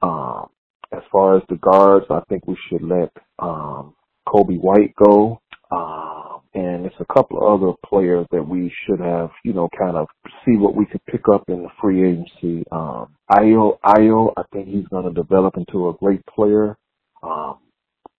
um, 0.02 0.49
as 0.92 1.02
far 1.12 1.37
as 1.37 1.42
the 1.49 1.57
guards, 1.57 2.07
I 2.11 2.21
think 2.28 2.47
we 2.47 2.57
should 2.69 2.83
let 2.83 3.12
um, 3.38 3.95
Coby 4.29 4.61
White 4.61 4.95
go. 4.97 5.41
Um, 5.71 6.41
and 6.55 6.87
it's 6.87 6.97
a 7.00 7.15
couple 7.15 7.39
of 7.39 7.62
other 7.62 7.73
players 7.87 8.27
that 8.33 8.47
we 8.47 8.73
should 8.87 9.00
have, 9.00 9.31
you 9.45 9.53
know, 9.53 9.69
kind 9.79 9.97
of 9.97 10.09
see 10.45 10.57
what 10.57 10.75
we 10.75 10.87
could 10.87 11.05
pick 11.07 11.23
up 11.33 11.45
in 11.49 11.62
the 11.62 11.69
free 11.81 12.11
agency. 12.11 12.65
Um, 12.73 13.15
Ayo, 13.31 13.79
Ayo, 13.85 14.33
I 14.37 14.43
think 14.53 14.69
he's 14.69 14.89
going 14.89 15.05
to 15.05 15.12
develop 15.12 15.57
into 15.57 15.89
a 15.89 15.95
great 15.95 16.25
player. 16.27 16.77
Um, 17.23 17.59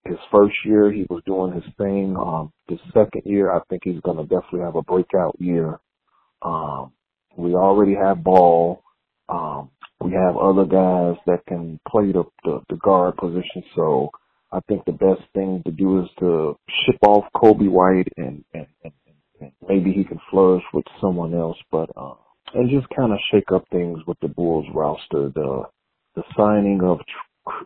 his 0.05 0.17
first 0.31 0.55
year, 0.65 0.91
he 0.91 1.05
was 1.09 1.21
doing 1.25 1.53
his 1.53 1.65
thing. 1.77 2.15
Um, 2.17 2.51
the 2.67 2.77
second 2.93 3.23
year, 3.25 3.51
I 3.51 3.59
think 3.69 3.83
he's 3.85 4.01
going 4.01 4.17
to 4.17 4.23
definitely 4.23 4.61
have 4.61 4.75
a 4.75 4.81
breakout 4.83 5.35
year. 5.39 5.79
Um, 6.41 6.93
we 7.37 7.55
already 7.55 7.95
have 7.95 8.23
Ball. 8.23 8.81
Um, 9.29 9.69
we 10.01 10.11
have 10.13 10.37
other 10.37 10.65
guys 10.65 11.17
that 11.27 11.45
can 11.47 11.79
play 11.87 12.11
the, 12.11 12.23
the, 12.43 12.61
the 12.69 12.77
guard 12.77 13.17
position. 13.17 13.63
So 13.75 14.11
I 14.51 14.59
think 14.67 14.85
the 14.85 14.91
best 14.91 15.21
thing 15.33 15.61
to 15.65 15.71
do 15.71 16.01
is 16.03 16.09
to 16.19 16.57
ship 16.85 16.99
off 17.05 17.25
Coby 17.35 17.69
White 17.69 18.07
and, 18.17 18.43
and, 18.53 18.67
and, 18.83 18.93
and 19.39 19.51
maybe 19.67 19.91
he 19.91 20.03
can 20.03 20.19
flourish 20.29 20.63
with 20.73 20.85
someone 20.99 21.33
else, 21.33 21.57
but, 21.71 21.89
uh, 21.95 22.15
and 22.53 22.69
just 22.69 22.87
kind 22.95 23.13
of 23.13 23.19
shake 23.31 23.51
up 23.53 23.65
things 23.71 23.99
with 24.07 24.19
the 24.21 24.27
Bulls 24.27 24.65
roster. 24.73 25.31
The, 25.33 25.63
the 26.15 26.23
signing 26.35 26.81
of, 26.83 26.99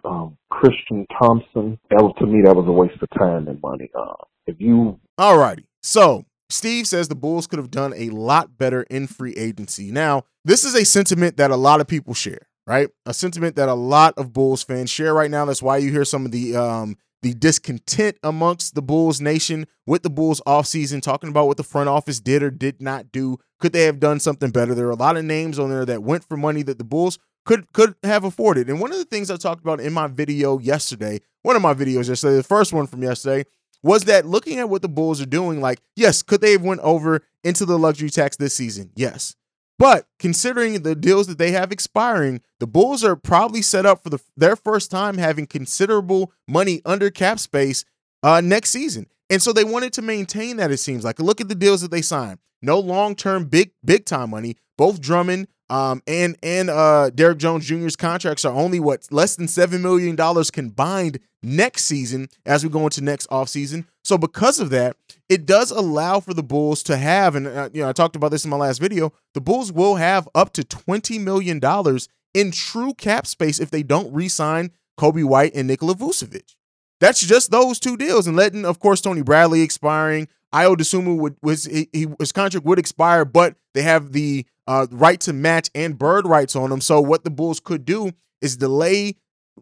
um, 0.06 0.38
Tristan 0.62 1.06
Thompson, 1.20 1.80
that 1.90 2.02
was, 2.02 2.16
to 2.20 2.26
me, 2.26 2.42
that 2.46 2.56
was 2.56 2.68
a 2.68 2.72
waste 2.72 3.02
of 3.02 3.10
time 3.18 3.48
and 3.48 3.62
money. 3.62 3.90
Uh, 3.98 4.14
if 4.48 4.56
you. 4.60 5.00
Alrighty. 5.20 5.66
So 5.82 6.26
Steve 6.50 6.88
says 6.88 7.08
the 7.08 7.16
Bulls 7.16 7.48
could 7.48 7.60
have 7.60 7.72
done 7.72 7.94
a 7.96 8.10
lot 8.10 8.58
better 8.58 8.84
in 8.84 9.08
free 9.08 9.34
agency. 9.34 9.92
Now, 9.92 10.24
this 10.44 10.64
is 10.64 10.76
a 10.76 10.86
sentiment 10.86 11.38
that 11.38 11.52
a 11.52 11.56
lot 11.56 11.82
of 11.82 11.88
people 11.88 12.14
share, 12.14 12.48
right? 12.68 12.90
A 13.06 13.14
sentiment 13.14 13.56
that 13.56 13.70
a 13.70 13.74
lot 13.74 14.14
of 14.18 14.34
Bulls 14.34 14.64
fans 14.64 14.90
share 14.90 15.14
right 15.14 15.32
now. 15.32 15.46
That's 15.46 15.62
why 15.62 15.78
you 15.78 15.92
hear 15.92 16.06
some 16.06 16.26
of 16.26 16.32
the 16.32 16.56
um 16.56 16.98
the 17.22 17.34
discontent 17.34 18.18
amongst 18.22 18.76
the 18.76 18.84
Bulls 18.84 19.20
nation 19.20 19.66
with 19.88 20.04
the 20.04 20.12
Bulls 20.12 20.42
offseason, 20.46 21.02
talking 21.02 21.30
about 21.30 21.48
what 21.48 21.58
the 21.58 21.64
front 21.64 21.90
office 21.90 22.20
did 22.20 22.44
or 22.44 22.52
did 22.52 22.82
not 22.82 23.12
do. 23.12 23.40
Could 23.60 23.74
they 23.74 23.84
have 23.84 24.00
done 24.00 24.20
something 24.20 24.52
better? 24.52 24.76
There 24.76 24.88
are 24.88 24.92
a 24.92 24.96
lot 24.96 25.18
of 25.18 25.26
names 25.26 25.58
on 25.58 25.70
there 25.70 25.86
that 25.86 26.04
went 26.04 26.24
for 26.24 26.38
money 26.38 26.62
that 26.64 26.78
the 26.78 26.84
Bulls 26.84 27.18
could 27.46 27.72
could 27.74 27.96
have 28.04 28.24
afforded. 28.24 28.70
And 28.70 28.80
one 28.80 28.92
of 28.92 28.98
the 28.98 29.06
things 29.06 29.32
I 29.32 29.38
talked 29.38 29.62
about 29.62 29.80
in 29.80 29.94
my 29.94 30.08
video 30.08 30.60
yesterday, 30.60 31.22
one 31.42 31.56
of 31.56 31.62
my 31.62 31.74
videos 31.74 32.10
yesterday, 32.10 32.36
the 32.36 32.44
first 32.44 32.74
one 32.74 32.88
from 32.88 33.02
yesterday, 33.02 33.46
was 33.82 34.06
that 34.06 34.26
looking 34.26 34.60
at 34.60 34.70
what 34.70 34.82
the 34.82 34.90
Bulls 34.90 35.22
are 35.22 35.28
doing, 35.28 35.62
like, 35.62 35.80
yes, 35.96 36.22
could 36.22 36.42
they 36.42 36.54
have 36.54 36.64
went 36.64 36.82
over 36.82 37.22
into 37.44 37.66
the 37.66 37.78
luxury 37.78 38.10
tax 38.10 38.36
this 38.36 38.54
season? 38.54 38.92
Yes. 38.96 39.36
But 39.78 40.08
considering 40.20 40.82
the 40.84 40.96
deals 40.96 41.28
that 41.28 41.38
they 41.38 41.52
have 41.52 41.72
expiring, 41.72 42.42
the 42.60 42.68
Bulls 42.68 43.04
are 43.04 43.16
probably 43.16 43.62
set 43.62 43.86
up 43.86 44.04
for 44.04 44.10
the, 44.10 44.20
their 44.38 44.56
first 44.56 44.90
time 44.90 45.18
having 45.18 45.48
considerable 45.48 46.32
money 46.48 46.82
under 46.86 47.10
cap 47.10 47.40
space 47.40 47.84
uh, 48.24 48.42
next 48.42 48.72
season. 48.72 49.08
And 49.30 49.42
so 49.42 49.54
they 49.54 49.64
wanted 49.64 49.94
to 49.94 50.02
maintain 50.02 50.58
that, 50.58 50.72
it 50.72 50.78
seems 50.78 51.04
like. 51.04 51.20
Look 51.20 51.42
at 51.42 51.50
the 51.50 51.56
deals 51.56 51.82
that 51.82 51.92
they 51.92 52.02
signed. 52.02 52.40
No 52.62 52.80
long-term 52.80 53.46
big 53.46 53.72
big 53.84 54.06
time 54.06 54.32
money. 54.32 54.58
Both 54.78 55.02
Drummond 55.02 55.48
um, 55.70 56.04
and 56.08 56.38
and 56.44 56.70
uh, 56.70 57.10
Derrick 57.10 57.40
Jones 57.40 57.66
Jr.'s 57.66 57.96
contracts 57.96 58.46
are 58.46 58.54
only 58.54 58.80
what 58.80 59.08
less 59.12 59.36
than 59.36 59.48
seven 59.48 59.82
million 59.82 60.16
dollars 60.16 60.52
combined 60.52 61.20
next 61.42 61.86
season 61.86 62.28
as 62.46 62.64
we 62.64 62.70
go 62.70 62.84
into 62.84 63.04
next 63.04 63.30
offseason. 63.30 63.86
So 64.04 64.18
because 64.18 64.60
of 64.60 64.70
that, 64.70 64.96
it 65.28 65.46
does 65.46 65.72
allow 65.72 66.20
for 66.20 66.34
the 66.34 66.44
Bulls 66.44 66.84
to 66.84 66.98
have, 66.98 67.36
and 67.36 67.48
uh, 67.48 67.70
you 67.74 67.82
know 67.82 67.90
I 67.90 67.94
talked 67.94 68.16
about 68.16 68.30
this 68.32 68.46
in 68.46 68.52
my 68.52 68.58
last 68.58 68.80
video. 68.80 69.12
The 69.34 69.42
Bulls 69.42 69.72
will 69.72 69.96
have 69.96 70.30
up 70.36 70.54
to 70.54 70.64
twenty 70.64 71.18
million 71.18 71.60
dollars 71.60 72.08
in 72.34 72.52
true 72.52 72.94
cap 72.94 73.26
space 73.26 73.60
if 73.60 73.72
they 73.72 73.82
don't 73.82 74.14
re-sign 74.14 74.72
Coby 75.00 75.24
White 75.24 75.56
and 75.56 75.68
Nikola 75.68 75.96
Vucevic. 75.96 76.56
That's 77.00 77.26
just 77.26 77.52
those 77.52 77.80
two 77.80 77.98
deals, 77.98 78.28
and 78.28 78.38
letting, 78.38 78.66
of 78.66 78.80
course, 78.80 79.02
Tony 79.02 79.22
Bradley 79.22 79.62
expiring. 79.62 80.28
Ayo 80.54 80.76
Dosunmu 80.76 81.18
would 81.18 81.36
was 81.42 81.66
he, 81.66 81.90
his 82.20 82.32
contract 82.32 82.66
would 82.66 82.80
expire, 82.80 83.26
but 83.26 83.56
they 83.74 83.82
have 83.82 84.14
the 84.14 84.46
uh, 84.68 84.88
right 84.90 85.20
to 85.22 85.34
match 85.34 85.70
and 85.76 85.98
bird 85.98 86.26
rights 86.26 86.56
on 86.56 86.72
him. 86.72 86.80
So 86.80 87.02
what 87.02 87.26
the 87.26 87.30
Bulls 87.30 87.60
could 87.60 87.84
do 87.84 88.12
is 88.42 88.56
delay 88.56 89.16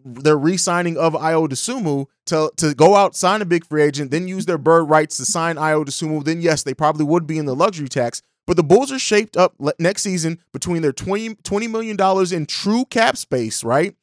their 0.06 0.38
re-signing 0.38 0.98
of 0.98 1.14
Ayo 1.14 1.48
Dosunmu 1.48 2.06
to 2.28 2.52
to 2.58 2.74
go 2.76 2.96
out 2.96 3.16
sign 3.16 3.42
a 3.42 3.46
big 3.46 3.66
free 3.66 3.84
agent, 3.84 4.12
then 4.12 4.28
use 4.28 4.46
their 4.46 4.58
bird 4.58 4.84
rights 4.84 5.18
to 5.18 5.26
sign 5.26 5.56
Ayo 5.56 5.84
Dosunmu. 5.84 6.24
Then 6.24 6.42
yes, 6.42 6.62
they 6.64 6.74
probably 6.74 7.06
would 7.06 7.26
be 7.26 7.40
in 7.40 7.46
the 7.46 7.56
luxury 7.56 7.90
tax. 7.90 8.22
But 8.46 8.58
the 8.58 8.64
Bulls 8.64 8.92
are 8.92 9.00
shaped 9.00 9.38
up 9.38 9.56
next 9.80 10.02
season 10.04 10.40
between 10.52 10.82
their 10.82 10.92
20, 10.92 11.36
$20 11.36 11.72
million 11.72 12.34
in 12.34 12.46
true 12.46 12.84
cap 12.86 13.16
space, 13.16 13.64
right? 13.64 13.96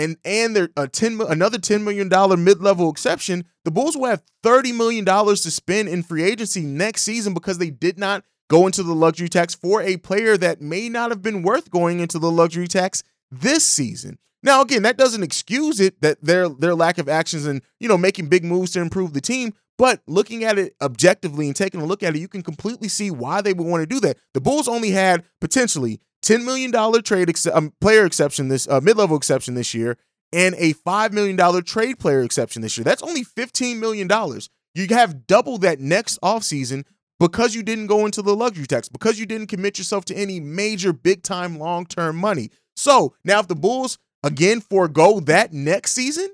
And 0.00 0.16
and 0.24 0.56
their 0.56 0.70
a 0.76 0.88
10 0.88 1.20
another 1.28 1.58
$10 1.58 1.82
million 1.82 2.08
mid-level 2.42 2.90
exception. 2.90 3.44
The 3.64 3.70
Bulls 3.70 3.96
will 3.96 4.06
have 4.06 4.22
$30 4.42 4.74
million 4.74 5.04
to 5.04 5.36
spend 5.36 5.88
in 5.88 6.02
free 6.02 6.22
agency 6.22 6.62
next 6.62 7.02
season 7.02 7.34
because 7.34 7.58
they 7.58 7.70
did 7.70 7.98
not 7.98 8.24
go 8.48 8.66
into 8.66 8.82
the 8.82 8.94
luxury 8.94 9.28
tax 9.28 9.54
for 9.54 9.82
a 9.82 9.98
player 9.98 10.36
that 10.38 10.62
may 10.62 10.88
not 10.88 11.10
have 11.10 11.22
been 11.22 11.42
worth 11.42 11.70
going 11.70 12.00
into 12.00 12.18
the 12.18 12.30
luxury 12.30 12.66
tax 12.66 13.02
this 13.30 13.64
season. 13.64 14.18
Now, 14.42 14.62
again, 14.62 14.82
that 14.82 14.96
doesn't 14.96 15.22
excuse 15.22 15.80
it 15.80 16.00
that 16.00 16.24
their 16.24 16.48
their 16.48 16.74
lack 16.74 16.96
of 16.96 17.08
actions 17.08 17.44
and 17.44 17.60
you 17.78 17.88
know 17.88 17.98
making 17.98 18.28
big 18.28 18.44
moves 18.44 18.70
to 18.72 18.80
improve 18.80 19.12
the 19.12 19.20
team. 19.20 19.52
But 19.76 20.02
looking 20.06 20.44
at 20.44 20.58
it 20.58 20.74
objectively 20.82 21.46
and 21.46 21.56
taking 21.56 21.80
a 21.80 21.86
look 21.86 22.02
at 22.02 22.14
it, 22.14 22.18
you 22.18 22.28
can 22.28 22.42
completely 22.42 22.88
see 22.88 23.10
why 23.10 23.40
they 23.40 23.54
would 23.54 23.66
want 23.66 23.82
to 23.82 23.86
do 23.86 24.00
that. 24.00 24.18
The 24.34 24.40
Bulls 24.40 24.68
only 24.68 24.90
had 24.90 25.24
potentially 25.40 26.00
ten 26.22 26.44
million 26.44 26.70
dollar 26.70 27.00
trade 27.02 27.28
ex- 27.28 27.46
um, 27.46 27.72
player 27.80 28.04
exception 28.04 28.48
this 28.48 28.68
uh, 28.68 28.80
mid 28.80 28.96
level 28.96 29.16
exception 29.16 29.54
this 29.54 29.74
year, 29.74 29.96
and 30.32 30.54
a 30.58 30.72
five 30.72 31.12
million 31.12 31.36
dollar 31.36 31.62
trade 31.62 31.98
player 31.98 32.22
exception 32.22 32.62
this 32.62 32.76
year. 32.76 32.84
That's 32.84 33.02
only 33.02 33.24
fifteen 33.24 33.80
million 33.80 34.08
dollars. 34.08 34.48
You 34.74 34.86
have 34.90 35.26
double 35.26 35.58
that 35.58 35.80
next 35.80 36.20
offseason 36.22 36.84
because 37.18 37.54
you 37.54 37.62
didn't 37.62 37.88
go 37.88 38.06
into 38.06 38.22
the 38.22 38.34
luxury 38.34 38.66
tax, 38.66 38.88
because 38.88 39.18
you 39.18 39.26
didn't 39.26 39.48
commit 39.48 39.78
yourself 39.78 40.04
to 40.06 40.14
any 40.14 40.40
major 40.40 40.92
big 40.92 41.22
time 41.22 41.58
long 41.58 41.84
term 41.86 42.16
money. 42.16 42.50
So 42.76 43.14
now, 43.24 43.40
if 43.40 43.48
the 43.48 43.54
Bulls 43.56 43.98
again 44.22 44.60
forego 44.60 45.20
that 45.20 45.52
next 45.52 45.92
season, 45.92 46.30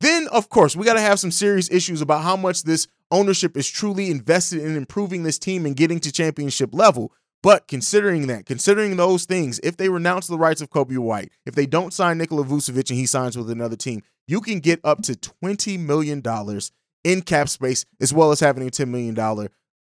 then 0.00 0.28
of 0.28 0.48
course 0.48 0.76
we 0.76 0.84
got 0.84 0.94
to 0.94 1.00
have 1.00 1.20
some 1.20 1.30
serious 1.30 1.70
issues 1.70 2.00
about 2.00 2.22
how 2.22 2.36
much 2.36 2.64
this 2.64 2.88
ownership 3.10 3.56
is 3.56 3.68
truly 3.68 4.10
invested 4.10 4.60
in 4.60 4.76
improving 4.76 5.22
this 5.22 5.38
team 5.38 5.64
and 5.64 5.76
getting 5.76 6.00
to 6.00 6.12
championship 6.12 6.70
level. 6.74 7.12
But 7.42 7.68
considering 7.68 8.26
that, 8.26 8.46
considering 8.46 8.96
those 8.96 9.24
things, 9.24 9.60
if 9.60 9.76
they 9.76 9.88
renounce 9.88 10.26
the 10.26 10.38
rights 10.38 10.60
of 10.60 10.70
Coby 10.70 10.98
White, 10.98 11.30
if 11.44 11.54
they 11.54 11.66
don't 11.66 11.92
sign 11.92 12.18
Nikola 12.18 12.44
Vucevic 12.44 12.90
and 12.90 12.98
he 12.98 13.06
signs 13.06 13.36
with 13.36 13.50
another 13.50 13.76
team, 13.76 14.02
you 14.26 14.40
can 14.40 14.58
get 14.58 14.80
up 14.82 15.02
to 15.02 15.12
$20 15.14 15.78
million 15.78 16.22
in 17.04 17.22
cap 17.22 17.48
space, 17.48 17.84
as 18.00 18.12
well 18.12 18.32
as 18.32 18.40
having 18.40 18.66
a 18.66 18.70
$10 18.70 18.88
million 18.88 19.48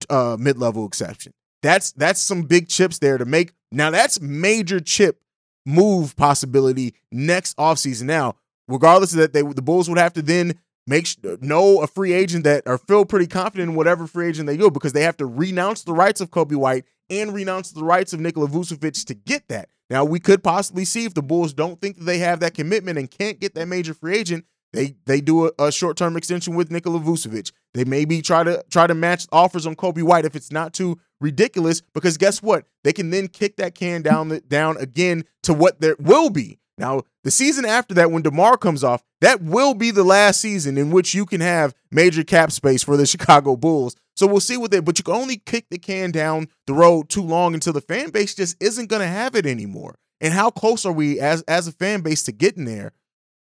uh, 0.09 0.37
mid-level 0.39 0.85
exception. 0.85 1.33
That's 1.61 1.93
that's 1.93 2.21
some 2.21 2.43
big 2.43 2.67
chips 2.67 2.99
there 2.99 3.17
to 3.17 3.25
make. 3.25 3.53
Now 3.71 3.89
that's 3.89 4.21
major 4.21 4.79
chip 4.79 5.19
move 5.65 6.15
possibility 6.15 6.93
next 7.11 7.57
offseason. 7.57 8.03
Now, 8.03 8.35
regardless 8.67 9.13
of 9.13 9.19
that, 9.19 9.33
they 9.33 9.41
the 9.41 9.63
Bulls 9.63 9.89
would 9.89 9.97
have 9.97 10.13
to 10.13 10.21
then 10.21 10.59
make 10.87 11.07
know 11.41 11.81
a 11.81 11.87
free 11.87 12.13
agent 12.13 12.43
that 12.43 12.63
or 12.65 12.77
feel 12.77 13.05
pretty 13.05 13.27
confident 13.27 13.69
in 13.69 13.75
whatever 13.75 14.07
free 14.07 14.27
agent 14.27 14.47
they 14.47 14.57
go 14.57 14.69
because 14.69 14.93
they 14.93 15.03
have 15.03 15.17
to 15.17 15.25
renounce 15.25 15.83
the 15.83 15.93
rights 15.93 16.21
of 16.21 16.31
Coby 16.31 16.55
White 16.55 16.85
and 17.09 17.33
renounce 17.33 17.71
the 17.71 17.83
rights 17.83 18.13
of 18.13 18.19
Nikola 18.19 18.47
Vucevic 18.47 19.05
to 19.05 19.13
get 19.13 19.47
that. 19.47 19.69
Now 19.89 20.03
we 20.03 20.19
could 20.19 20.43
possibly 20.43 20.85
see 20.85 21.05
if 21.05 21.13
the 21.13 21.21
Bulls 21.21 21.53
don't 21.53 21.79
think 21.79 21.97
that 21.97 22.05
they 22.05 22.19
have 22.19 22.39
that 22.39 22.53
commitment 22.53 22.97
and 22.97 23.09
can't 23.09 23.39
get 23.39 23.55
that 23.55 23.67
major 23.67 23.93
free 23.93 24.17
agent, 24.17 24.45
they 24.75 24.95
they 25.05 25.21
do 25.21 25.47
a, 25.47 25.51
a 25.57 25.71
short 25.71 25.97
term 25.97 26.17
extension 26.17 26.55
with 26.55 26.71
Nikola 26.71 26.99
Vucevic. 26.99 27.51
They 27.73 27.85
maybe 27.85 28.21
try 28.21 28.43
to 28.43 28.63
try 28.69 28.87
to 28.87 28.93
match 28.93 29.25
offers 29.31 29.65
on 29.65 29.75
Coby 29.75 30.03
White 30.03 30.25
if 30.25 30.35
it's 30.35 30.51
not 30.51 30.73
too 30.73 30.99
ridiculous. 31.21 31.81
Because 31.93 32.17
guess 32.17 32.43
what? 32.43 32.65
They 32.83 32.93
can 32.93 33.09
then 33.09 33.27
kick 33.27 33.57
that 33.57 33.73
can 33.73 34.01
down 34.01 34.29
the, 34.29 34.41
down 34.41 34.77
again 34.77 35.23
to 35.43 35.53
what 35.53 35.81
there 35.81 35.95
will 35.99 36.29
be. 36.29 36.59
Now 36.77 37.01
the 37.23 37.31
season 37.31 37.65
after 37.65 37.93
that, 37.95 38.11
when 38.11 38.21
Demar 38.23 38.57
comes 38.57 38.83
off, 38.83 39.03
that 39.21 39.41
will 39.41 39.73
be 39.73 39.91
the 39.91 40.03
last 40.03 40.41
season 40.41 40.77
in 40.77 40.91
which 40.91 41.13
you 41.13 41.25
can 41.25 41.41
have 41.41 41.73
major 41.91 42.23
cap 42.23 42.51
space 42.51 42.83
for 42.83 42.97
the 42.97 43.05
Chicago 43.05 43.55
Bulls. 43.55 43.95
So 44.15 44.27
we'll 44.27 44.39
see 44.39 44.57
what 44.57 44.71
they. 44.71 44.79
But 44.79 44.97
you 44.97 45.03
can 45.03 45.15
only 45.15 45.37
kick 45.37 45.67
the 45.69 45.77
can 45.77 46.11
down 46.11 46.47
the 46.67 46.73
road 46.73 47.09
too 47.09 47.23
long 47.23 47.53
until 47.53 47.73
the 47.73 47.81
fan 47.81 48.09
base 48.09 48.35
just 48.35 48.61
isn't 48.61 48.89
going 48.89 49.01
to 49.01 49.07
have 49.07 49.35
it 49.35 49.45
anymore. 49.45 49.95
And 50.21 50.33
how 50.33 50.49
close 50.49 50.85
are 50.85 50.91
we 50.91 51.19
as 51.19 51.41
as 51.43 51.67
a 51.67 51.71
fan 51.71 52.01
base 52.01 52.23
to 52.23 52.31
getting 52.31 52.65
there? 52.65 52.93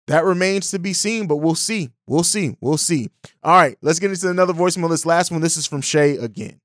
That 0.08 0.26
remains 0.26 0.70
to 0.72 0.80
be 0.80 0.92
seen, 0.92 1.28
but 1.28 1.38
we'll 1.38 1.56
see. 1.56 1.90
We'll 2.08 2.24
see. 2.24 2.58
We'll 2.60 2.78
see. 2.78 3.10
All 3.42 3.56
right, 3.56 3.78
let's 3.82 4.00
get 4.00 4.12
into 4.12 4.30
another 4.30 4.54
voicemail. 4.54 4.90
This 4.90 5.06
last 5.06 5.32
one, 5.32 5.40
this 5.40 5.56
is 5.56 5.66
from 5.66 5.82
Shay 5.82 6.18
again. 6.18 6.60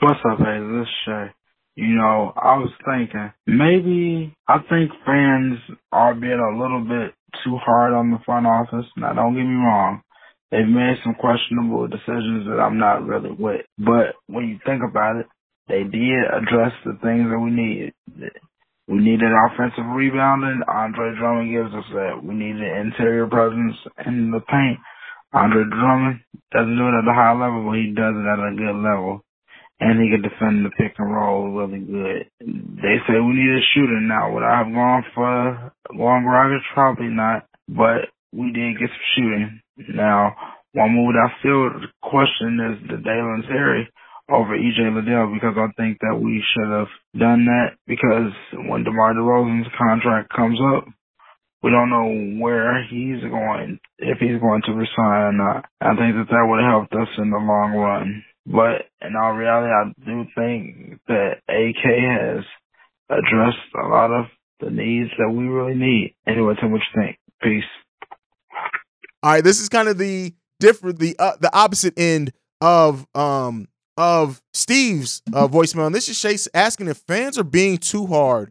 What's 0.00 0.20
up, 0.24 0.38
hey? 0.38 0.58
This 0.60 0.82
is 0.82 0.88
Shay. 1.04 1.32
You 1.78 1.94
know, 1.94 2.32
I 2.34 2.58
was 2.58 2.74
thinking 2.82 3.30
maybe 3.46 4.34
I 4.48 4.58
think 4.66 4.90
fans 5.06 5.62
are 5.92 6.12
being 6.12 6.42
a 6.42 6.58
little 6.58 6.82
bit 6.82 7.14
too 7.44 7.54
hard 7.54 7.94
on 7.94 8.10
the 8.10 8.18
front 8.26 8.48
office. 8.50 8.90
Now, 8.96 9.14
don't 9.14 9.38
get 9.38 9.46
me 9.46 9.62
wrong. 9.62 10.02
They've 10.50 10.66
made 10.66 10.98
some 11.04 11.14
questionable 11.14 11.86
decisions 11.86 12.50
that 12.50 12.58
I'm 12.58 12.82
not 12.82 13.06
really 13.06 13.30
with. 13.30 13.62
But 13.78 14.18
when 14.26 14.48
you 14.48 14.58
think 14.66 14.82
about 14.82 15.22
it, 15.22 15.26
they 15.68 15.86
did 15.86 16.26
address 16.26 16.74
the 16.82 16.98
things 16.98 17.30
that 17.30 17.38
we 17.38 17.54
needed. 17.54 17.94
We 18.88 18.98
needed 18.98 19.30
offensive 19.30 19.86
rebounding. 19.86 20.66
Andre 20.66 21.14
Drummond 21.14 21.54
gives 21.54 21.70
us 21.78 21.86
that. 21.94 22.26
We 22.26 22.34
needed 22.34 22.74
interior 22.74 23.28
presence 23.28 23.78
in 24.04 24.32
the 24.32 24.40
paint. 24.40 24.82
Andre 25.32 25.62
Drummond 25.62 26.26
doesn't 26.50 26.74
do 26.74 26.90
it 26.90 26.98
at 26.98 27.06
a 27.06 27.14
high 27.14 27.38
level, 27.38 27.70
but 27.70 27.78
he 27.78 27.94
does 27.94 28.18
it 28.18 28.26
at 28.26 28.42
a 28.42 28.56
good 28.58 28.82
level. 28.82 29.22
And 29.80 30.02
he 30.02 30.10
can 30.10 30.22
defend 30.22 30.64
the 30.64 30.70
pick 30.70 30.94
and 30.98 31.14
roll 31.14 31.52
really 31.52 31.78
good. 31.78 32.26
They 32.40 32.96
say 33.06 33.20
we 33.20 33.34
need 33.34 33.58
a 33.58 33.68
shooter 33.74 34.00
now. 34.00 34.34
Would 34.34 34.42
I 34.42 34.58
have 34.58 34.74
gone 34.74 35.04
for 35.14 35.72
Goran 35.94 36.24
Dragic? 36.24 36.60
Probably 36.74 37.08
not. 37.08 37.46
But 37.68 38.10
we 38.32 38.52
did 38.52 38.78
get 38.78 38.90
some 38.90 39.08
shooting. 39.14 39.60
Now, 39.94 40.34
one 40.72 40.94
move 40.94 41.14
I 41.14 41.30
still 41.40 41.70
question 42.02 42.58
is 42.60 42.90
the 42.90 42.96
Dalen 42.98 43.44
Terry 43.48 43.88
over 44.30 44.56
EJ 44.56 44.94
Liddell 44.94 45.32
because 45.32 45.56
I 45.56 45.72
think 45.80 45.98
that 46.00 46.20
we 46.20 46.42
should 46.52 46.68
have 46.70 46.92
done 47.16 47.46
that 47.46 47.78
because 47.86 48.32
when 48.68 48.84
DeMar 48.84 49.14
DeRozan's 49.14 49.68
contract 49.78 50.30
comes 50.34 50.58
up, 50.74 50.86
we 51.62 51.70
don't 51.70 51.90
know 51.90 52.40
where 52.42 52.84
he's 52.84 53.20
going, 53.22 53.80
if 53.98 54.18
he's 54.18 54.40
going 54.40 54.62
to 54.66 54.72
resign 54.72 54.94
or 54.98 55.32
not. 55.32 55.64
I 55.80 55.96
think 55.96 56.14
that 56.14 56.28
that 56.30 56.46
would 56.46 56.62
have 56.62 56.86
helped 56.86 56.92
us 56.94 57.08
in 57.18 57.30
the 57.30 57.38
long 57.38 57.74
run. 57.74 58.22
But 58.50 58.86
in 59.06 59.14
all 59.14 59.32
reality, 59.32 59.70
I 59.70 59.92
do 60.06 60.24
think 60.34 61.00
that 61.06 61.34
AK 61.48 61.84
has 61.84 62.44
addressed 63.10 63.58
a 63.74 63.86
lot 63.86 64.10
of 64.10 64.26
the 64.60 64.70
needs 64.70 65.10
that 65.18 65.30
we 65.30 65.44
really 65.44 65.74
need. 65.74 66.14
Anyway, 66.26 66.54
tell 66.58 66.70
what 66.70 66.80
you 66.80 67.02
think. 67.02 67.18
Peace. 67.42 67.64
All 69.22 69.32
right, 69.32 69.44
this 69.44 69.60
is 69.60 69.68
kind 69.68 69.88
of 69.88 69.98
the 69.98 70.32
different, 70.60 70.98
the 70.98 71.14
uh, 71.18 71.36
the 71.40 71.54
opposite 71.54 71.98
end 71.98 72.32
of 72.60 73.06
um 73.14 73.68
of 73.98 74.40
Steve's 74.54 75.22
uh, 75.34 75.46
voicemail. 75.46 75.86
And 75.86 75.94
this 75.94 76.08
is 76.08 76.18
Chase 76.18 76.48
asking 76.54 76.88
if 76.88 76.98
fans 76.98 77.36
are 77.36 77.44
being 77.44 77.76
too 77.76 78.06
hard 78.06 78.50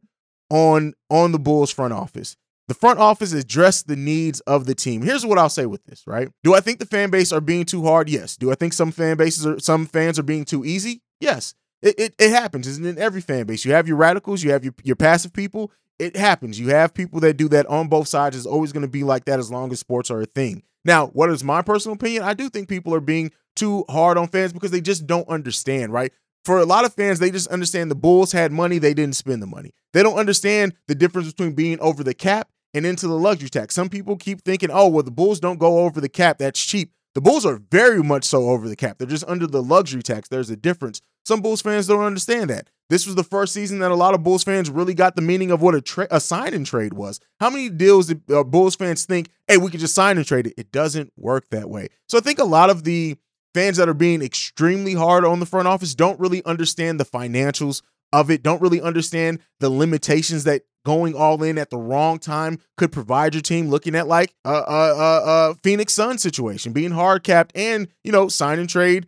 on 0.52 0.94
on 1.10 1.32
the 1.32 1.40
Bulls 1.40 1.72
front 1.72 1.94
office. 1.94 2.38
The 2.68 2.74
front 2.74 3.00
office 3.00 3.32
addressed 3.32 3.88
the 3.88 3.96
needs 3.96 4.42
of 4.42 4.66
the 4.66 4.76
team. 4.76 5.02
Here's 5.02 5.26
what 5.26 5.38
I'll 5.38 5.48
say 5.48 5.66
with 5.66 5.86
this, 5.86 6.06
right? 6.06 6.28
Do 6.44 6.54
I 6.54 6.60
think 6.60 6.80
the 6.80 6.86
fan 6.86 7.10
base 7.10 7.32
are 7.32 7.40
being 7.40 7.64
too 7.64 7.84
hard? 7.86 8.10
Yes. 8.10 8.36
Do 8.36 8.52
I 8.52 8.56
think 8.56 8.74
some 8.74 8.92
fan 8.92 9.16
bases 9.16 9.48
are 9.48 9.58
some 9.60 9.86
fans 9.86 10.20
are 10.20 10.24
being 10.24 10.44
too 10.44 10.66
easy? 10.66 11.02
Yes. 11.22 11.56
It, 11.82 11.98
it, 11.98 12.16
it 12.20 12.32
happens, 12.32 12.68
isn't 12.68 12.86
it? 12.86 12.90
In 12.90 13.00
every 13.00 13.22
fan 13.22 13.46
base. 13.46 13.64
You 13.64 13.72
have 13.72 13.88
your 13.88 13.96
radicals, 13.96 14.44
you 14.44 14.52
have 14.52 14.66
your, 14.66 14.74
your 14.84 14.98
passive 14.98 15.32
people. 15.32 15.72
It 15.98 16.16
happens. 16.18 16.60
You 16.60 16.70
have 16.70 16.94
people 16.94 17.22
that 17.22 17.38
do 17.38 17.48
that 17.50 17.66
on 17.68 17.88
both 17.88 18.08
sides. 18.08 18.36
It's 18.36 18.46
always 18.46 18.74
going 18.74 18.82
to 18.82 18.88
be 18.88 19.04
like 19.04 19.26
that 19.26 19.40
as 19.40 19.50
long 19.50 19.72
as 19.72 19.80
sports 19.80 20.12
are 20.12 20.22
a 20.22 20.26
thing. 20.26 20.64
Now, 20.84 21.08
what 21.08 21.30
is 21.30 21.44
my 21.44 21.62
personal 21.62 21.96
opinion? 21.96 22.24
I 22.24 22.34
do 22.34 22.50
think 22.50 22.68
people 22.68 22.94
are 22.94 23.00
being 23.00 23.32
too 23.56 23.86
hard 23.90 24.18
on 24.18 24.28
fans 24.28 24.54
because 24.54 24.72
they 24.72 24.82
just 24.82 25.08
don't 25.08 25.28
understand, 25.28 25.94
right? 25.94 26.12
For 26.46 26.60
a 26.60 26.66
lot 26.66 26.86
of 26.86 26.94
fans, 26.94 27.20
they 27.20 27.32
just 27.32 27.48
understand 27.48 27.90
the 27.90 27.96
Bulls 27.96 28.32
had 28.32 28.52
money, 28.52 28.78
they 28.78 28.94
didn't 28.94 29.16
spend 29.16 29.42
the 29.42 29.48
money. 29.48 29.74
They 29.94 30.04
don't 30.04 30.18
understand 30.18 30.76
the 30.88 30.96
difference 30.96 31.32
between 31.32 31.54
being 31.54 31.80
over 31.80 32.04
the 32.04 32.14
cap 32.14 32.50
and 32.78 32.86
into 32.86 33.08
the 33.08 33.18
luxury 33.18 33.50
tax. 33.50 33.76
Some 33.76 33.90
people 33.90 34.16
keep 34.16 34.44
thinking, 34.44 34.70
oh, 34.72 34.88
well, 34.88 35.04
the 35.04 35.12
Bulls 35.12 35.40
don't 35.40 35.58
go 35.58 35.80
over 35.80 36.00
the 36.00 36.10
cap, 36.10 36.38
that's 36.38 36.64
cheap. 36.64 36.92
The 37.16 37.22
Bulls 37.22 37.48
are 37.48 37.60
very 37.72 38.04
much 38.04 38.24
so 38.24 38.50
over 38.50 38.70
the 38.70 38.76
cap. 38.76 39.00
They're 39.00 39.08
just 39.08 39.28
under 39.28 39.48
the 39.48 39.64
luxury 39.64 40.04
tax. 40.04 40.30
There's 40.30 40.52
a 40.52 40.56
difference. 40.56 41.02
Some 41.26 41.42
Bulls 41.42 41.64
fans 41.64 41.88
don't 41.88 42.04
understand 42.04 42.52
that. 42.52 42.70
This 42.90 43.08
was 43.08 43.16
the 43.16 43.24
first 43.24 43.54
season 43.54 43.80
that 43.80 43.92
a 43.92 43.96
lot 43.96 44.14
of 44.14 44.24
Bulls 44.24 44.44
fans 44.44 44.70
really 44.70 44.94
got 44.94 45.16
the 45.16 45.22
meaning 45.24 45.50
of 45.50 45.62
what 45.62 45.74
a, 45.74 45.82
tra- 45.82 46.08
a 46.12 46.22
sign 46.22 46.54
and 46.54 46.66
trade 46.66 46.94
was. 46.94 47.20
How 47.40 47.50
many 47.50 47.70
deals 47.70 48.08
did 48.08 48.22
uh, 48.32 48.44
Bulls 48.44 48.76
fans 48.76 49.04
think, 49.06 49.30
hey, 49.48 49.58
we 49.58 49.72
could 49.72 49.80
just 49.80 49.96
sign 49.96 50.18
and 50.18 50.26
trade 50.26 50.48
it? 50.48 50.54
It 50.58 50.72
doesn't 50.72 51.12
work 51.18 51.50
that 51.50 51.70
way. 51.70 51.88
So 52.08 52.20
I 52.20 52.22
think 52.22 52.38
a 52.38 52.46
lot 52.46 52.70
of 52.70 52.84
the 52.84 53.18
fans 53.54 53.78
that 53.78 53.90
are 53.90 53.96
being 53.96 54.22
extremely 54.22 54.94
hard 54.94 55.26
on 55.26 55.40
the 55.40 55.46
front 55.48 55.68
office 55.68 55.96
don't 55.96 56.20
really 56.20 56.46
understand 56.46 57.00
the 57.00 57.06
financials 57.06 57.82
of 58.14 58.30
it, 58.30 58.44
don't 58.44 58.62
really 58.62 58.80
understand 58.80 59.40
the 59.60 59.70
limitations 59.70 60.44
that 60.44 60.62
going 60.88 61.14
all 61.14 61.44
in 61.44 61.58
at 61.58 61.70
the 61.70 61.78
wrong 61.78 62.18
time 62.18 62.60
could 62.78 62.94
provide 62.94 63.36
your 63.36 63.42
team. 63.42 63.68
Looking 63.68 63.94
at 63.94 64.08
like 64.08 64.34
a, 64.46 64.50
a, 64.50 64.94
a, 64.96 65.52
a 65.52 65.56
Phoenix 65.62 65.92
Sun 65.94 66.18
situation, 66.18 66.72
being 66.72 66.92
hard 66.92 67.24
capped, 67.24 67.52
and 67.56 67.90
you 68.06 68.12
know 68.14 68.30
sign 68.30 68.58
and 68.58 68.70
trade 68.70 69.06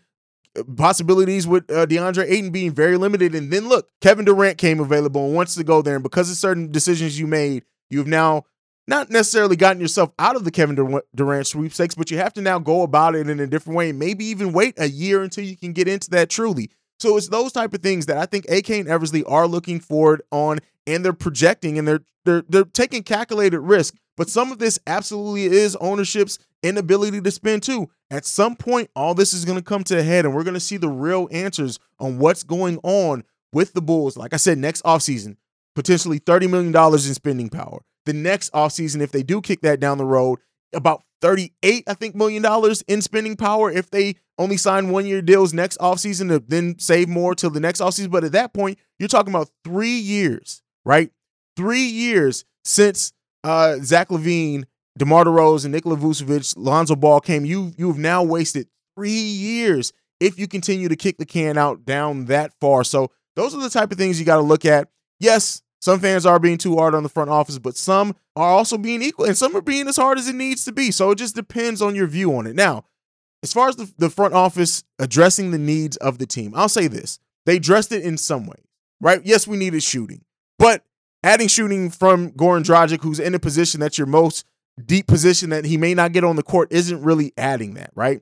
uh, 0.57 0.63
possibilities 0.75 1.47
with 1.47 1.71
uh, 1.71 1.85
DeAndre 1.85 2.29
Ayton 2.29 2.51
being 2.51 2.73
very 2.73 2.97
limited. 2.97 3.33
And 3.33 3.49
then 3.49 3.69
look, 3.69 3.87
Kevin 4.01 4.25
Durant 4.25 4.57
came 4.57 4.81
available 4.81 5.25
and 5.25 5.33
wants 5.33 5.55
to 5.55 5.63
go 5.63 5.81
there, 5.81 5.95
and 5.95 6.03
because 6.03 6.29
of 6.29 6.35
certain 6.35 6.69
decisions 6.69 7.17
you 7.17 7.27
made, 7.27 7.63
you've 7.89 8.07
now 8.07 8.43
not 8.85 9.09
necessarily 9.09 9.55
gotten 9.55 9.79
yourself 9.79 10.11
out 10.19 10.35
of 10.35 10.43
the 10.43 10.51
Kevin 10.51 11.01
Durant 11.15 11.47
sweepstakes, 11.47 11.95
but 11.95 12.11
you 12.11 12.17
have 12.17 12.33
to 12.33 12.41
now 12.41 12.59
go 12.59 12.81
about 12.81 13.15
it 13.15 13.29
in 13.29 13.39
a 13.39 13.47
different 13.47 13.77
way. 13.77 13.93
Maybe 13.93 14.25
even 14.25 14.51
wait 14.51 14.73
a 14.77 14.89
year 14.89 15.23
until 15.23 15.45
you 15.45 15.55
can 15.55 15.71
get 15.71 15.87
into 15.87 16.09
that 16.09 16.29
truly. 16.29 16.71
So 16.99 17.17
it's 17.17 17.29
those 17.29 17.51
type 17.51 17.73
of 17.73 17.81
things 17.81 18.05
that 18.07 18.17
I 18.17 18.25
think 18.25 18.45
AK 18.49 18.69
and 18.71 18.87
Eversley 18.87 19.23
are 19.23 19.47
looking 19.47 19.79
forward 19.79 20.21
on, 20.31 20.59
and 20.85 21.03
they're 21.03 21.13
projecting 21.13 21.77
and 21.77 21.87
they're 21.87 22.01
they're 22.25 22.43
they're 22.47 22.63
taking 22.65 23.03
calculated 23.03 23.59
risk. 23.59 23.95
But 24.17 24.29
some 24.29 24.51
of 24.51 24.59
this 24.59 24.79
absolutely 24.85 25.45
is 25.45 25.77
ownership's 25.77 26.39
inability 26.61 27.21
to 27.21 27.31
spend 27.31 27.63
too. 27.63 27.89
At 28.11 28.25
some 28.25 28.55
point, 28.55 28.89
all 28.95 29.13
this 29.13 29.33
is 29.33 29.45
going 29.45 29.57
to 29.57 29.63
come 29.63 29.83
to 29.85 29.99
a 29.99 30.03
head, 30.03 30.25
and 30.25 30.35
we're 30.35 30.43
going 30.43 30.55
to 30.55 30.59
see 30.59 30.77
the 30.77 30.89
real 30.89 31.29
answers 31.31 31.79
on 31.99 32.19
what's 32.19 32.43
going 32.43 32.79
on 32.83 33.23
with 33.53 33.73
the 33.73 33.81
Bulls. 33.81 34.17
Like 34.17 34.33
I 34.33 34.37
said, 34.37 34.57
next 34.57 34.83
offseason, 34.83 35.37
potentially 35.73 36.19
$30 36.19 36.49
million 36.49 36.75
in 36.93 37.13
spending 37.13 37.49
power 37.49 37.79
the 38.09 38.13
next 38.13 38.51
offseason, 38.53 39.01
if 39.01 39.11
they 39.11 39.21
do 39.21 39.39
kick 39.39 39.61
that 39.61 39.79
down 39.79 39.99
the 39.99 40.05
road, 40.05 40.39
about 40.73 41.03
38, 41.21 41.83
I 41.87 41.93
think, 41.93 42.15
million 42.15 42.41
dollars 42.41 42.81
in 42.83 43.01
spending 43.01 43.35
power 43.35 43.71
if 43.71 43.89
they 43.89 44.15
only 44.37 44.57
sign 44.57 44.89
one 44.89 45.05
year 45.05 45.21
deals 45.21 45.53
next 45.53 45.77
offseason 45.79 46.29
to 46.29 46.39
then 46.39 46.79
save 46.79 47.09
more 47.09 47.35
till 47.35 47.49
the 47.49 47.59
next 47.59 47.81
offseason. 47.81 48.11
But 48.11 48.23
at 48.23 48.31
that 48.31 48.53
point, 48.53 48.79
you're 48.97 49.09
talking 49.09 49.33
about 49.33 49.49
three 49.63 49.97
years, 49.97 50.61
right? 50.85 51.11
Three 51.57 51.85
years 51.85 52.45
since 52.63 53.11
uh, 53.43 53.77
Zach 53.81 54.09
LaVine 54.09 54.65
DeMar 54.97 55.25
DeRozan, 55.25 55.71
Nikola 55.71 55.95
Vucevic, 55.95 56.53
Lonzo 56.57 56.95
Ball 56.95 57.21
came. 57.21 57.45
You 57.45 57.71
you've 57.77 57.97
now 57.97 58.23
wasted 58.23 58.67
three 58.95 59.11
years 59.11 59.93
if 60.19 60.37
you 60.37 60.47
continue 60.47 60.89
to 60.89 60.95
kick 60.95 61.17
the 61.17 61.25
can 61.25 61.57
out 61.57 61.85
down 61.85 62.25
that 62.25 62.53
far. 62.59 62.83
So 62.83 63.09
those 63.35 63.55
are 63.55 63.61
the 63.61 63.69
type 63.69 63.91
of 63.91 63.97
things 63.97 64.19
you 64.19 64.25
got 64.25 64.35
to 64.35 64.41
look 64.41 64.65
at. 64.65 64.89
Yes, 65.19 65.61
some 65.79 65.99
fans 65.99 66.25
are 66.25 66.39
being 66.39 66.57
too 66.57 66.75
hard 66.75 66.93
on 66.93 67.03
the 67.03 67.09
front 67.09 67.29
office, 67.29 67.57
but 67.57 67.77
some 67.77 68.15
are 68.39 68.51
also 68.51 68.77
being 68.77 69.01
equal, 69.01 69.25
and 69.25 69.37
some 69.37 69.55
are 69.55 69.61
being 69.61 69.87
as 69.87 69.97
hard 69.97 70.17
as 70.17 70.27
it 70.27 70.35
needs 70.35 70.63
to 70.65 70.71
be. 70.71 70.91
So 70.91 71.11
it 71.11 71.17
just 71.17 71.35
depends 71.35 71.81
on 71.81 71.95
your 71.95 72.07
view 72.07 72.35
on 72.35 72.47
it. 72.47 72.55
Now, 72.55 72.85
as 73.43 73.53
far 73.53 73.69
as 73.69 73.75
the, 73.75 73.91
the 73.97 74.09
front 74.09 74.33
office 74.33 74.83
addressing 74.97 75.51
the 75.51 75.57
needs 75.57 75.97
of 75.97 76.17
the 76.17 76.25
team, 76.25 76.53
I'll 76.55 76.69
say 76.69 76.87
this: 76.87 77.19
they 77.45 77.57
addressed 77.57 77.91
it 77.91 78.03
in 78.03 78.17
some 78.17 78.45
way, 78.45 78.57
right? 79.01 79.21
Yes, 79.23 79.47
we 79.47 79.57
needed 79.57 79.83
shooting, 79.83 80.23
but 80.57 80.83
adding 81.23 81.47
shooting 81.47 81.89
from 81.89 82.31
Goran 82.31 82.63
Dragic, 82.63 83.03
who's 83.03 83.19
in 83.19 83.35
a 83.35 83.39
position 83.39 83.79
that's 83.81 83.97
your 83.97 84.07
most 84.07 84.45
deep 84.85 85.07
position 85.07 85.49
that 85.49 85.65
he 85.65 85.75
may 85.75 85.93
not 85.93 86.13
get 86.13 86.23
on 86.23 86.37
the 86.37 86.43
court, 86.43 86.71
isn't 86.71 87.03
really 87.03 87.33
adding 87.37 87.73
that, 87.73 87.91
right? 87.93 88.21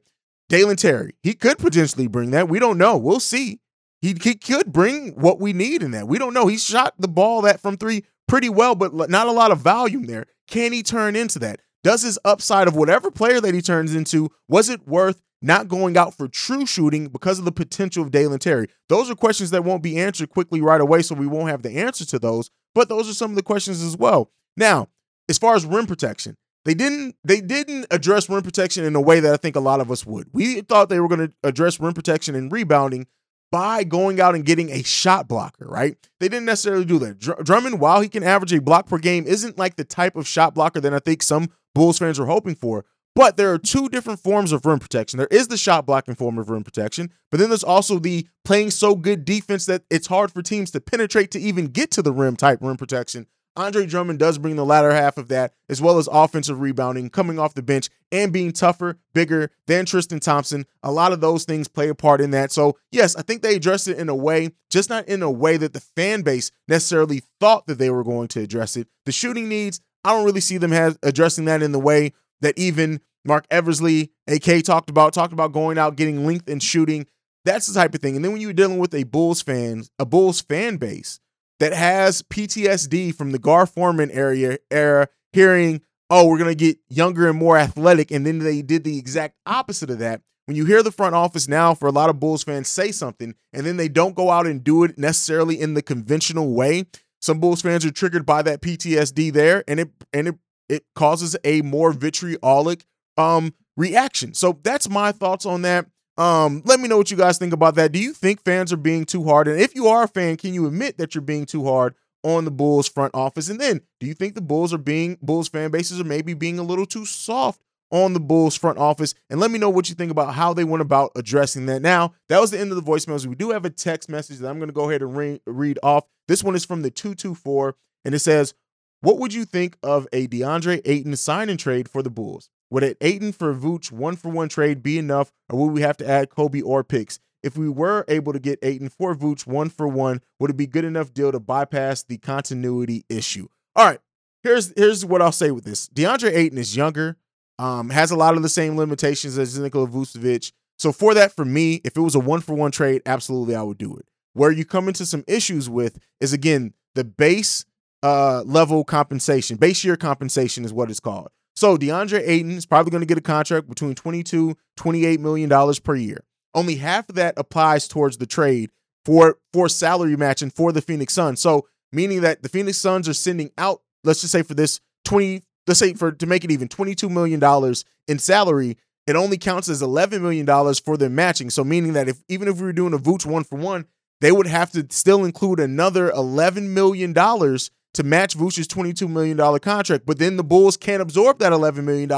Dalen 0.50 0.78
Terry, 0.78 1.14
he 1.22 1.34
could 1.34 1.60
potentially 1.60 2.08
bring 2.08 2.32
that. 2.32 2.50
We 2.50 2.58
don't 2.58 2.78
know. 2.78 2.98
We'll 2.98 3.20
see. 3.20 3.60
He, 4.02 4.16
he 4.22 4.36
could 4.36 4.72
bring 4.72 5.12
what 5.12 5.40
we 5.40 5.54
need 5.54 5.84
in 5.84 5.92
that. 5.92 6.08
We 6.08 6.18
don't 6.18 6.34
know. 6.34 6.48
He 6.48 6.58
shot 6.58 6.94
the 6.98 7.08
ball 7.08 7.42
that 7.42 7.60
from 7.60 7.78
three 7.78 8.04
pretty 8.28 8.50
well, 8.50 8.76
but 8.76 9.10
not 9.10 9.28
a 9.28 9.32
lot 9.32 9.52
of 9.52 9.60
volume 9.60 10.06
there. 10.06 10.26
Can 10.48 10.74
he 10.74 10.84
turn 10.84 11.16
into 11.16 11.40
that? 11.40 11.62
Does 11.84 12.02
his 12.02 12.20
upside 12.26 12.68
of 12.68 12.76
whatever 12.76 13.12
player 13.12 13.40
that 13.40 13.54
he 13.54 13.62
turns 13.62 13.96
into, 13.96 14.30
was 14.48 14.70
it 14.70 14.88
worth 14.88 15.22
not 15.42 15.68
going 15.68 15.98
out 15.98 16.14
for 16.16 16.28
true 16.28 16.66
shooting 16.66 17.08
because 17.08 17.40
of 17.40 17.46
the 17.46 17.52
potential 17.52 18.04
of 18.04 18.12
Dalen 18.12 18.40
Terry? 18.40 18.68
Those 18.90 19.10
are 19.10 19.16
questions 19.16 19.52
that 19.52 19.64
won't 19.64 19.84
be 19.84 19.98
answered 19.98 20.30
quickly 20.30 20.62
right 20.62 20.82
away, 20.82 21.02
so 21.02 21.16
we 21.16 21.28
won't 21.28 21.50
have 21.50 21.62
the 21.62 21.78
answer 21.78 22.06
to 22.06 22.20
those. 22.20 22.50
But 22.74 22.90
those 22.90 23.10
are 23.10 23.14
some 23.14 23.32
of 23.32 23.36
the 23.36 23.44
questions 23.44 23.82
as 23.82 23.96
well. 23.96 24.32
Now, 24.56 24.90
as 25.30 25.38
far 25.38 25.56
as 25.56 25.66
rim 25.66 25.88
protection, 25.88 26.36
they 26.66 26.74
didn't 26.74 27.16
they 27.24 27.40
didn't 27.40 27.86
address 27.92 28.30
rim 28.30 28.42
protection 28.42 28.84
in 28.84 28.96
a 28.96 29.02
way 29.02 29.22
that 29.22 29.34
I 29.34 29.38
think 29.38 29.56
a 29.56 29.62
lot 29.62 29.80
of 29.80 29.90
us 29.90 30.06
would. 30.06 30.28
We 30.34 30.62
thought 30.62 30.90
they 30.90 31.00
were 31.00 31.08
going 31.08 31.28
to 31.28 31.34
address 31.44 31.80
rim 31.80 31.94
protection 31.94 32.36
and 32.36 32.52
rebounding 32.52 33.08
by 33.52 33.84
going 33.84 34.20
out 34.20 34.36
and 34.36 34.46
getting 34.46 34.70
a 34.70 34.84
shot 34.84 35.28
blocker, 35.28 35.66
right? 35.68 35.96
They 36.20 36.28
didn't 36.28 36.46
necessarily 36.46 36.86
do 36.86 37.00
that. 37.00 37.20
Dr- 37.20 37.44
Drummond, 37.44 37.80
while 37.80 38.02
he 38.02 38.10
can 38.10 38.24
average 38.24 38.54
a 38.54 38.62
block 38.62 38.88
per 38.88 38.98
game, 38.98 39.26
isn't 39.26 39.58
like 39.58 39.76
the 39.76 39.84
type 39.84 40.16
of 40.16 40.28
shot 40.28 40.54
blocker 40.54 40.82
that 40.82 40.94
I 40.94 41.00
think 41.00 41.24
some 41.24 41.50
Bulls 41.74 42.00
fans 42.00 42.20
are 42.20 42.26
hoping 42.26 42.56
for. 42.56 42.86
But 43.16 43.36
there 43.36 43.52
are 43.52 43.58
two 43.58 43.90
different 43.90 44.20
forms 44.20 44.52
of 44.52 44.66
rim 44.66 44.78
protection. 44.78 45.18
There 45.18 45.28
is 45.32 45.48
the 45.48 45.58
shot 45.58 45.88
blocking 45.88 46.14
form 46.14 46.38
of 46.38 46.52
rim 46.52 46.64
protection, 46.64 47.12
but 47.32 47.40
then 47.40 47.50
there's 47.50 47.64
also 47.64 47.98
the 47.98 48.28
playing 48.46 48.70
so 48.70 48.96
good 48.96 49.26
defense 49.26 49.66
that 49.66 49.84
it's 49.90 50.06
hard 50.06 50.32
for 50.32 50.44
teams 50.44 50.70
to 50.72 50.80
penetrate 50.80 51.32
to 51.32 51.40
even 51.40 51.66
get 51.68 51.90
to 51.92 52.04
the 52.04 52.12
rim 52.12 52.36
type 52.36 52.60
rim 52.62 52.78
protection 52.78 53.26
Andre 53.58 53.88
Drummond 53.88 54.20
does 54.20 54.38
bring 54.38 54.56
the 54.56 54.66
latter 54.66 54.92
half 54.92 55.18
of 55.18 55.28
that, 55.30 55.54
as 55.68 55.82
well 55.82 55.98
as 55.98 56.08
offensive 56.12 56.62
rebounding, 56.62 57.10
coming 57.10 57.40
off 57.40 57.56
the 57.56 57.64
bench, 57.64 57.90
and 58.12 58.32
being 58.32 58.52
tougher, 58.52 59.00
bigger 59.14 59.52
than 59.66 59.86
Tristan 59.86 60.20
Thompson. 60.20 60.66
A 60.84 60.92
lot 60.92 61.12
of 61.12 61.22
those 61.22 61.44
things 61.44 61.68
play 61.68 61.90
a 61.90 61.96
part 61.96 62.22
in 62.22 62.32
that. 62.32 62.52
So, 62.52 62.78
yes, 62.92 63.16
I 63.16 63.24
think 63.24 63.42
they 63.42 63.56
addressed 63.56 63.88
it 63.88 63.98
in 63.98 64.10
a 64.10 64.16
way, 64.16 64.52
just 64.70 64.90
not 64.90 65.08
in 65.08 65.24
a 65.24 65.32
way 65.32 65.58
that 65.58 65.74
the 65.74 65.80
fan 65.80 66.22
base 66.22 66.52
necessarily 66.68 67.24
thought 67.40 67.66
that 67.66 67.80
they 67.80 67.90
were 67.90 68.04
going 68.04 68.28
to 68.30 68.42
address 68.42 68.78
it. 68.78 68.88
The 69.06 69.12
shooting 69.12 69.50
needs, 69.50 69.82
I 70.04 70.14
don't 70.14 70.26
really 70.26 70.42
see 70.42 70.58
them 70.58 70.72
has, 70.72 70.98
addressing 71.02 71.46
that 71.46 71.64
in 71.64 71.72
the 71.72 71.80
way 71.80 72.14
that 72.42 72.58
even 72.58 73.02
Marc 73.26 73.46
Eversley, 73.50 74.12
AK, 74.28 74.64
talked 74.64 74.90
about, 74.90 75.14
talked 75.14 75.34
about 75.34 75.52
going 75.52 75.78
out, 75.78 75.96
getting 75.98 76.26
length 76.26 76.48
and 76.48 76.62
shooting. 76.62 77.08
That's 77.44 77.68
the 77.68 77.74
type 77.74 77.96
of 77.96 78.02
thing. 78.02 78.16
And 78.16 78.24
then 78.24 78.32
when 78.34 78.42
you're 78.42 78.54
dealing 78.54 78.78
with 78.78 78.94
a 78.94 79.04
Bulls 79.04 79.42
fan, 79.42 79.84
a 79.98 80.06
Bulls 80.06 80.42
fan 80.42 80.78
base 80.78 81.20
that 81.60 81.74
has 81.74 82.22
PTSD 82.24 83.14
from 83.16 83.32
the 83.32 83.40
Gar 83.40 83.66
Forman 83.66 84.12
area 84.12 84.58
era, 84.70 85.08
hearing, 85.34 85.82
oh, 86.10 86.28
we're 86.28 86.38
gonna 86.38 86.56
get 86.56 86.78
younger 86.90 87.28
and 87.28 87.38
more 87.38 87.58
athletic, 87.58 88.12
and 88.12 88.26
then 88.26 88.40
they 88.40 88.62
did 88.62 88.84
the 88.84 88.98
exact 88.98 89.36
opposite 89.46 89.90
of 89.90 90.00
that. 90.00 90.22
When 90.46 90.56
you 90.56 90.66
hear 90.66 90.82
the 90.82 90.92
front 90.92 91.14
office 91.14 91.48
now, 91.50 91.74
for 91.74 91.88
a 91.88 91.92
lot 91.92 92.10
of 92.10 92.22
Bulls 92.22 92.44
fans, 92.44 92.70
say 92.70 92.92
something, 92.92 93.36
and 93.52 93.66
then 93.66 93.76
they 93.76 93.90
don't 93.90 94.16
go 94.16 94.32
out 94.32 94.48
and 94.48 94.64
do 94.64 94.84
it 94.86 94.98
necessarily 94.98 95.60
in 95.60 95.74
the 95.74 95.82
conventional 95.82 96.54
way, 96.54 96.86
some 97.22 97.40
Bulls 97.40 97.62
fans 97.62 97.86
are 97.86 97.92
triggered 97.92 98.26
by 98.26 98.42
that 98.44 98.62
PTSD 98.62 99.34
there, 99.34 99.64
and 99.68 99.80
it 99.80 99.90
and 100.14 100.30
it 100.30 100.36
it 100.70 100.86
causes 100.96 101.36
a 101.44 101.62
more 101.62 101.92
vitriolic 101.92 102.86
um 103.18 103.54
reaction. 103.76 104.34
So 104.34 104.60
that's 104.64 104.90
my 104.90 105.12
thoughts 105.12 105.46
on 105.46 105.64
that. 105.64 105.88
Um, 106.18 106.64
let 106.66 106.80
me 106.80 106.88
know 106.88 106.98
what 106.98 107.12
you 107.12 107.18
guys 107.18 107.38
think 107.38 107.54
about 107.54 107.76
that. 107.76 107.92
Do 107.92 108.00
you 108.00 108.12
think 108.12 108.44
fans 108.44 108.74
are 108.74 108.78
being 108.78 109.06
too 109.06 109.24
hard? 109.24 109.48
And 109.48 109.60
if 109.60 109.76
you 109.76 109.88
are 109.88 110.04
a 110.04 110.08
fan, 110.08 110.38
can 110.38 110.54
you 110.54 110.66
admit 110.66 110.98
that 110.98 111.14
you're 111.14 111.22
being 111.22 111.46
too 111.46 111.66
hard 111.66 111.94
on 112.24 112.46
the 112.46 112.52
Bulls 112.52 112.88
front 112.88 113.14
office? 113.14 113.50
And 113.50 113.62
then, 113.62 113.82
do 114.00 114.08
you 114.08 114.16
think 114.16 114.34
the 114.34 114.42
Bulls 114.42 114.74
are 114.74 114.80
being 114.80 115.18
Bulls 115.22 115.48
fan 115.48 115.70
bases 115.70 116.00
are 116.00 116.06
maybe 116.06 116.34
being 116.34 116.58
a 116.58 116.64
little 116.64 116.88
too 116.88 117.06
soft 117.06 117.62
on 117.92 118.14
the 118.14 118.20
Bulls 118.20 118.58
front 118.58 118.80
office? 118.80 119.14
And 119.30 119.40
let 119.40 119.52
me 119.52 119.60
know 119.60 119.70
what 119.70 119.90
you 119.90 119.96
think 119.96 120.10
about 120.10 120.34
how 120.34 120.54
they 120.54 120.64
went 120.64 120.82
about 120.82 121.12
addressing 121.16 121.68
that. 121.68 121.84
Now, 121.84 122.16
that 122.30 122.42
was 122.42 122.50
the 122.50 122.60
end 122.60 122.72
of 122.72 122.84
the 122.84 122.92
voicemails. 122.92 123.28
We 123.28 123.36
do 123.36 123.52
have 123.52 123.66
a 123.66 123.70
text 123.70 124.10
message 124.10 124.40
that 124.40 124.50
I'm 124.50 124.58
going 124.58 124.70
to 124.70 124.74
go 124.74 124.90
ahead 124.90 125.04
and 125.04 125.16
re- 125.16 125.42
read 125.46 125.78
off. 125.84 126.06
This 126.28 126.44
one 126.44 126.56
is 126.56 126.66
from 126.66 126.82
the 126.82 126.90
224 126.90 127.76
and 128.04 128.16
it 128.16 128.20
says, 128.20 128.56
"What 129.02 129.20
would 129.20 129.36
you 129.36 129.46
think 129.46 129.78
of 129.84 130.08
a 130.12 130.28
DeAndre 130.28 130.82
Ayton 130.84 131.16
sign 131.16 131.48
and 131.48 131.60
trade 131.60 131.88
for 131.88 132.02
the 132.02 132.10
Bulls? 132.10 132.50
Would 132.70 132.84
an 132.84 132.96
Ayton 133.02 133.32
for 133.32 133.54
Vooch 133.54 133.92
one 133.92 134.16
for 134.16 134.30
one 134.30 134.50
trade 134.50 134.84
be 134.84 134.98
enough, 134.98 135.32
or 135.50 135.60
would 135.60 135.74
we 135.74 135.82
have 135.82 135.98
to 135.98 136.08
add 136.10 136.30
Coby 136.30 136.62
or 136.64 136.84
picks? 136.84 137.20
If 137.44 137.58
we 137.58 137.70
were 137.70 138.04
able 138.08 138.34
to 138.34 138.40
get 138.40 138.60
Ayton 138.62 138.90
for 138.90 139.16
Vooch 139.16 139.48
one 139.48 139.70
for 139.70 139.88
one, 139.88 140.22
would 140.40 140.50
it 140.50 140.58
be 140.58 140.68
good 140.68 140.84
enough 140.84 141.14
deal 141.14 141.32
to 141.32 141.40
bypass 141.40 142.04
the 142.04 142.18
continuity 142.18 143.06
issue? 143.10 143.48
All 143.76 143.86
right, 143.86 144.00
here's 144.44 144.74
here's 144.76 145.06
what 145.06 145.22
I'll 145.22 145.32
say 145.32 145.52
with 145.52 145.64
this: 145.64 145.88
DeAndre 145.90 146.36
Ayton 146.36 146.58
is 146.58 146.76
younger, 146.76 147.16
um, 147.60 147.90
has 147.90 148.12
a 148.12 148.18
lot 148.18 148.36
of 148.36 148.44
the 148.44 148.50
same 148.50 148.76
limitations 148.76 149.38
as 149.38 149.58
Nikola 149.58 149.88
Vucevic. 149.88 150.52
So 150.78 150.92
for 150.92 151.14
that, 151.14 151.32
for 151.32 151.46
me, 151.46 151.82
if 151.84 151.96
it 151.96 152.02
was 152.02 152.16
a 152.16 152.20
one 152.20 152.42
for 152.42 152.56
one 152.56 152.72
trade, 152.72 153.02
absolutely 153.06 153.56
I 153.56 153.64
would 153.64 153.78
do 153.78 153.96
it. 153.96 154.06
Where 154.34 154.52
you 154.52 154.66
come 154.66 154.88
into 154.88 155.06
some 155.06 155.24
issues 155.28 155.70
with 155.70 155.98
is 156.20 156.34
again 156.34 156.74
the 156.96 157.04
base 157.04 157.66
uh, 158.04 158.44
level 158.46 158.84
compensation, 158.84 159.58
base 159.58 159.84
year 159.84 159.96
compensation 159.96 160.66
is 160.66 160.74
what 160.74 160.90
it's 160.90 161.00
called. 161.00 161.30
So 161.58 161.76
DeAndre 161.76 162.22
Ayton 162.24 162.52
is 162.52 162.68
probably 162.68 162.92
going 162.92 163.02
to 163.02 163.08
get 163.08 163.18
a 163.18 163.22
contract 163.22 163.68
between 163.68 163.96
22, 163.96 164.56
28 164.76 165.20
million 165.20 165.50
dollars 165.50 165.80
per 165.80 165.96
year. 165.96 166.24
Only 166.54 166.76
half 166.76 167.10
of 167.10 167.16
that 167.16 167.34
applies 167.36 167.88
towards 167.88 168.18
the 168.18 168.28
trade 168.28 168.70
for 169.04 169.40
for 169.54 169.68
salary 169.68 170.16
matching 170.16 170.52
for 170.52 170.72
the 170.72 170.84
Phoenix 170.84 171.16
Suns. 171.16 171.42
So 171.42 171.68
meaning 171.92 172.22
that 172.22 172.44
the 172.44 172.50
Phoenix 172.50 172.78
Suns 172.78 173.10
are 173.10 173.14
sending 173.16 173.50
out, 173.58 173.82
let's 174.04 174.22
just 174.22 174.34
say 174.34 174.44
for 174.44 174.54
this 174.54 174.80
20, 175.06 175.42
let's 175.66 175.80
say 175.80 175.94
for 175.96 176.12
to 176.12 176.28
make 176.28 176.44
it 176.44 176.52
even 176.52 176.68
22 176.68 177.10
million 177.10 177.40
dollars 177.40 177.86
in 178.08 178.20
salary, 178.20 178.78
it 179.08 179.16
only 179.16 179.40
counts 179.40 179.68
as 179.68 179.82
11 179.82 180.22
million 180.22 180.46
dollars 180.46 180.80
for 180.80 180.96
their 180.96 181.10
matching. 181.10 181.50
So 181.50 181.64
meaning 181.64 181.94
that 181.94 182.08
if 182.08 182.22
even 182.30 182.48
if 182.48 182.58
we 182.58 182.68
were 182.68 182.72
doing 182.72 182.94
a 182.94 183.00
Vooch 183.00 183.26
one 183.26 183.44
for 183.44 183.58
one, 183.58 183.88
they 184.22 184.32
would 184.32 184.46
have 184.46 184.70
to 184.74 184.86
still 184.92 185.26
include 185.26 185.60
another 185.60 186.12
11 186.12 186.72
million 186.76 187.14
dollars 187.14 187.72
to 187.94 188.04
match 188.04 188.38
Vooch's 188.38 188.68
$22 188.68 189.10
million 189.10 189.38
contract. 189.60 190.06
But 190.06 190.20
then 190.20 190.38
the 190.38 190.44
Bulls 190.44 190.78
can't 190.78 191.02
absorb 191.02 191.40
that 191.40 191.52
$11 191.52 191.84
million. 191.84 192.10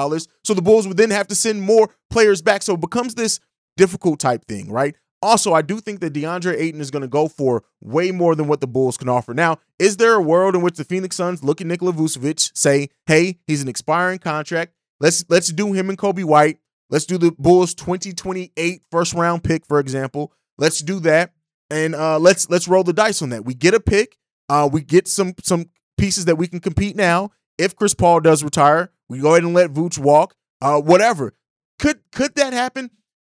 So 0.44 0.54
the 0.54 0.62
Bulls 0.62 0.88
would 0.88 0.98
then 0.98 1.12
have 1.12 1.28
to 1.28 1.36
send 1.36 1.62
more 1.62 1.90
players 2.10 2.42
back. 2.42 2.64
So 2.64 2.74
it 2.74 2.82
becomes 2.82 3.16
this 3.16 3.40
difficult 3.78 4.20
type 4.20 4.46
thing, 4.46 4.72
right? 4.72 4.96
Also, 5.22 5.54
I 5.54 5.62
do 5.62 5.80
think 5.82 6.00
that 6.00 6.14
DeAndre 6.14 6.56
Ayton 6.58 6.80
is 6.80 6.92
going 6.92 7.02
to 7.02 7.08
go 7.08 7.28
for 7.28 7.64
way 7.82 8.12
more 8.12 8.36
than 8.36 8.48
what 8.48 8.62
the 8.62 8.68
Bulls 8.68 8.98
can 8.98 9.10
offer. 9.10 9.34
Now, 9.34 9.58
is 9.78 9.98
there 9.98 10.14
a 10.14 10.22
world 10.22 10.56
in 10.56 10.62
which 10.62 10.78
the 10.78 10.86
Phoenix 10.86 11.18
Suns 11.18 11.44
look 11.44 11.60
at 11.60 11.68
Nikola 11.68 11.92
Vucevic, 11.92 12.52
say, 12.58 12.90
hey, 13.06 13.40
he's 13.46 13.62
an 13.62 13.68
expiring 13.68 14.20
contract. 14.20 14.74
Let's 15.00 15.26
let's 15.30 15.50
do 15.50 15.74
him 15.74 15.90
and 15.90 15.98
Coby 15.98 16.24
White. 16.24 16.58
Let's 16.90 17.06
do 17.06 17.18
the 17.18 17.32
Bulls 17.38 17.74
2028 17.74 18.82
first 18.92 19.14
round 19.14 19.44
pick, 19.44 19.66
for 19.66 19.80
example. 19.80 20.34
Let's 20.58 20.80
do 20.80 21.00
that. 21.02 21.34
And 21.70 21.96
uh, 21.96 22.20
let's 22.20 22.50
let's 22.50 22.68
roll 22.68 22.84
the 22.84 22.94
dice 22.94 23.22
on 23.22 23.30
that. 23.30 23.46
We 23.46 23.54
get 23.54 23.74
a 23.74 23.80
pick 23.80 24.18
uh, 24.50 24.70
we 24.72 24.82
get 24.82 25.08
some 25.08 25.34
some 25.42 25.70
pieces 25.98 26.26
that 26.26 26.36
we 26.36 26.48
can 26.48 26.60
compete 26.60 26.96
now. 26.96 27.32
If 27.58 27.76
Chris 27.76 27.94
Paul 27.94 28.22
does 28.22 28.44
retire, 28.44 28.92
we 29.08 29.20
go 29.20 29.34
ahead 29.34 29.44
and 29.44 29.54
let 29.54 29.72
Vooch 29.72 29.98
walk. 29.98 30.36
Uh, 30.62 30.80
whatever. 30.82 31.34
Could 31.78 32.00
could 32.12 32.36
that 32.36 32.54
happen? 32.54 32.90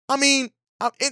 I 0.10 0.18
mean, 0.18 0.50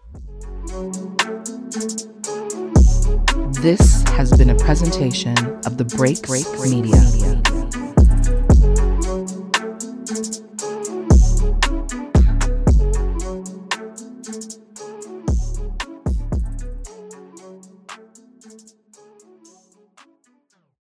This 3.53 4.03
has 4.03 4.31
been 4.37 4.51
a 4.51 4.55
presentation 4.55 5.35
of 5.65 5.79
the 5.79 5.85
Break 5.97 6.21
Break 6.21 6.45
Media. 6.61 7.41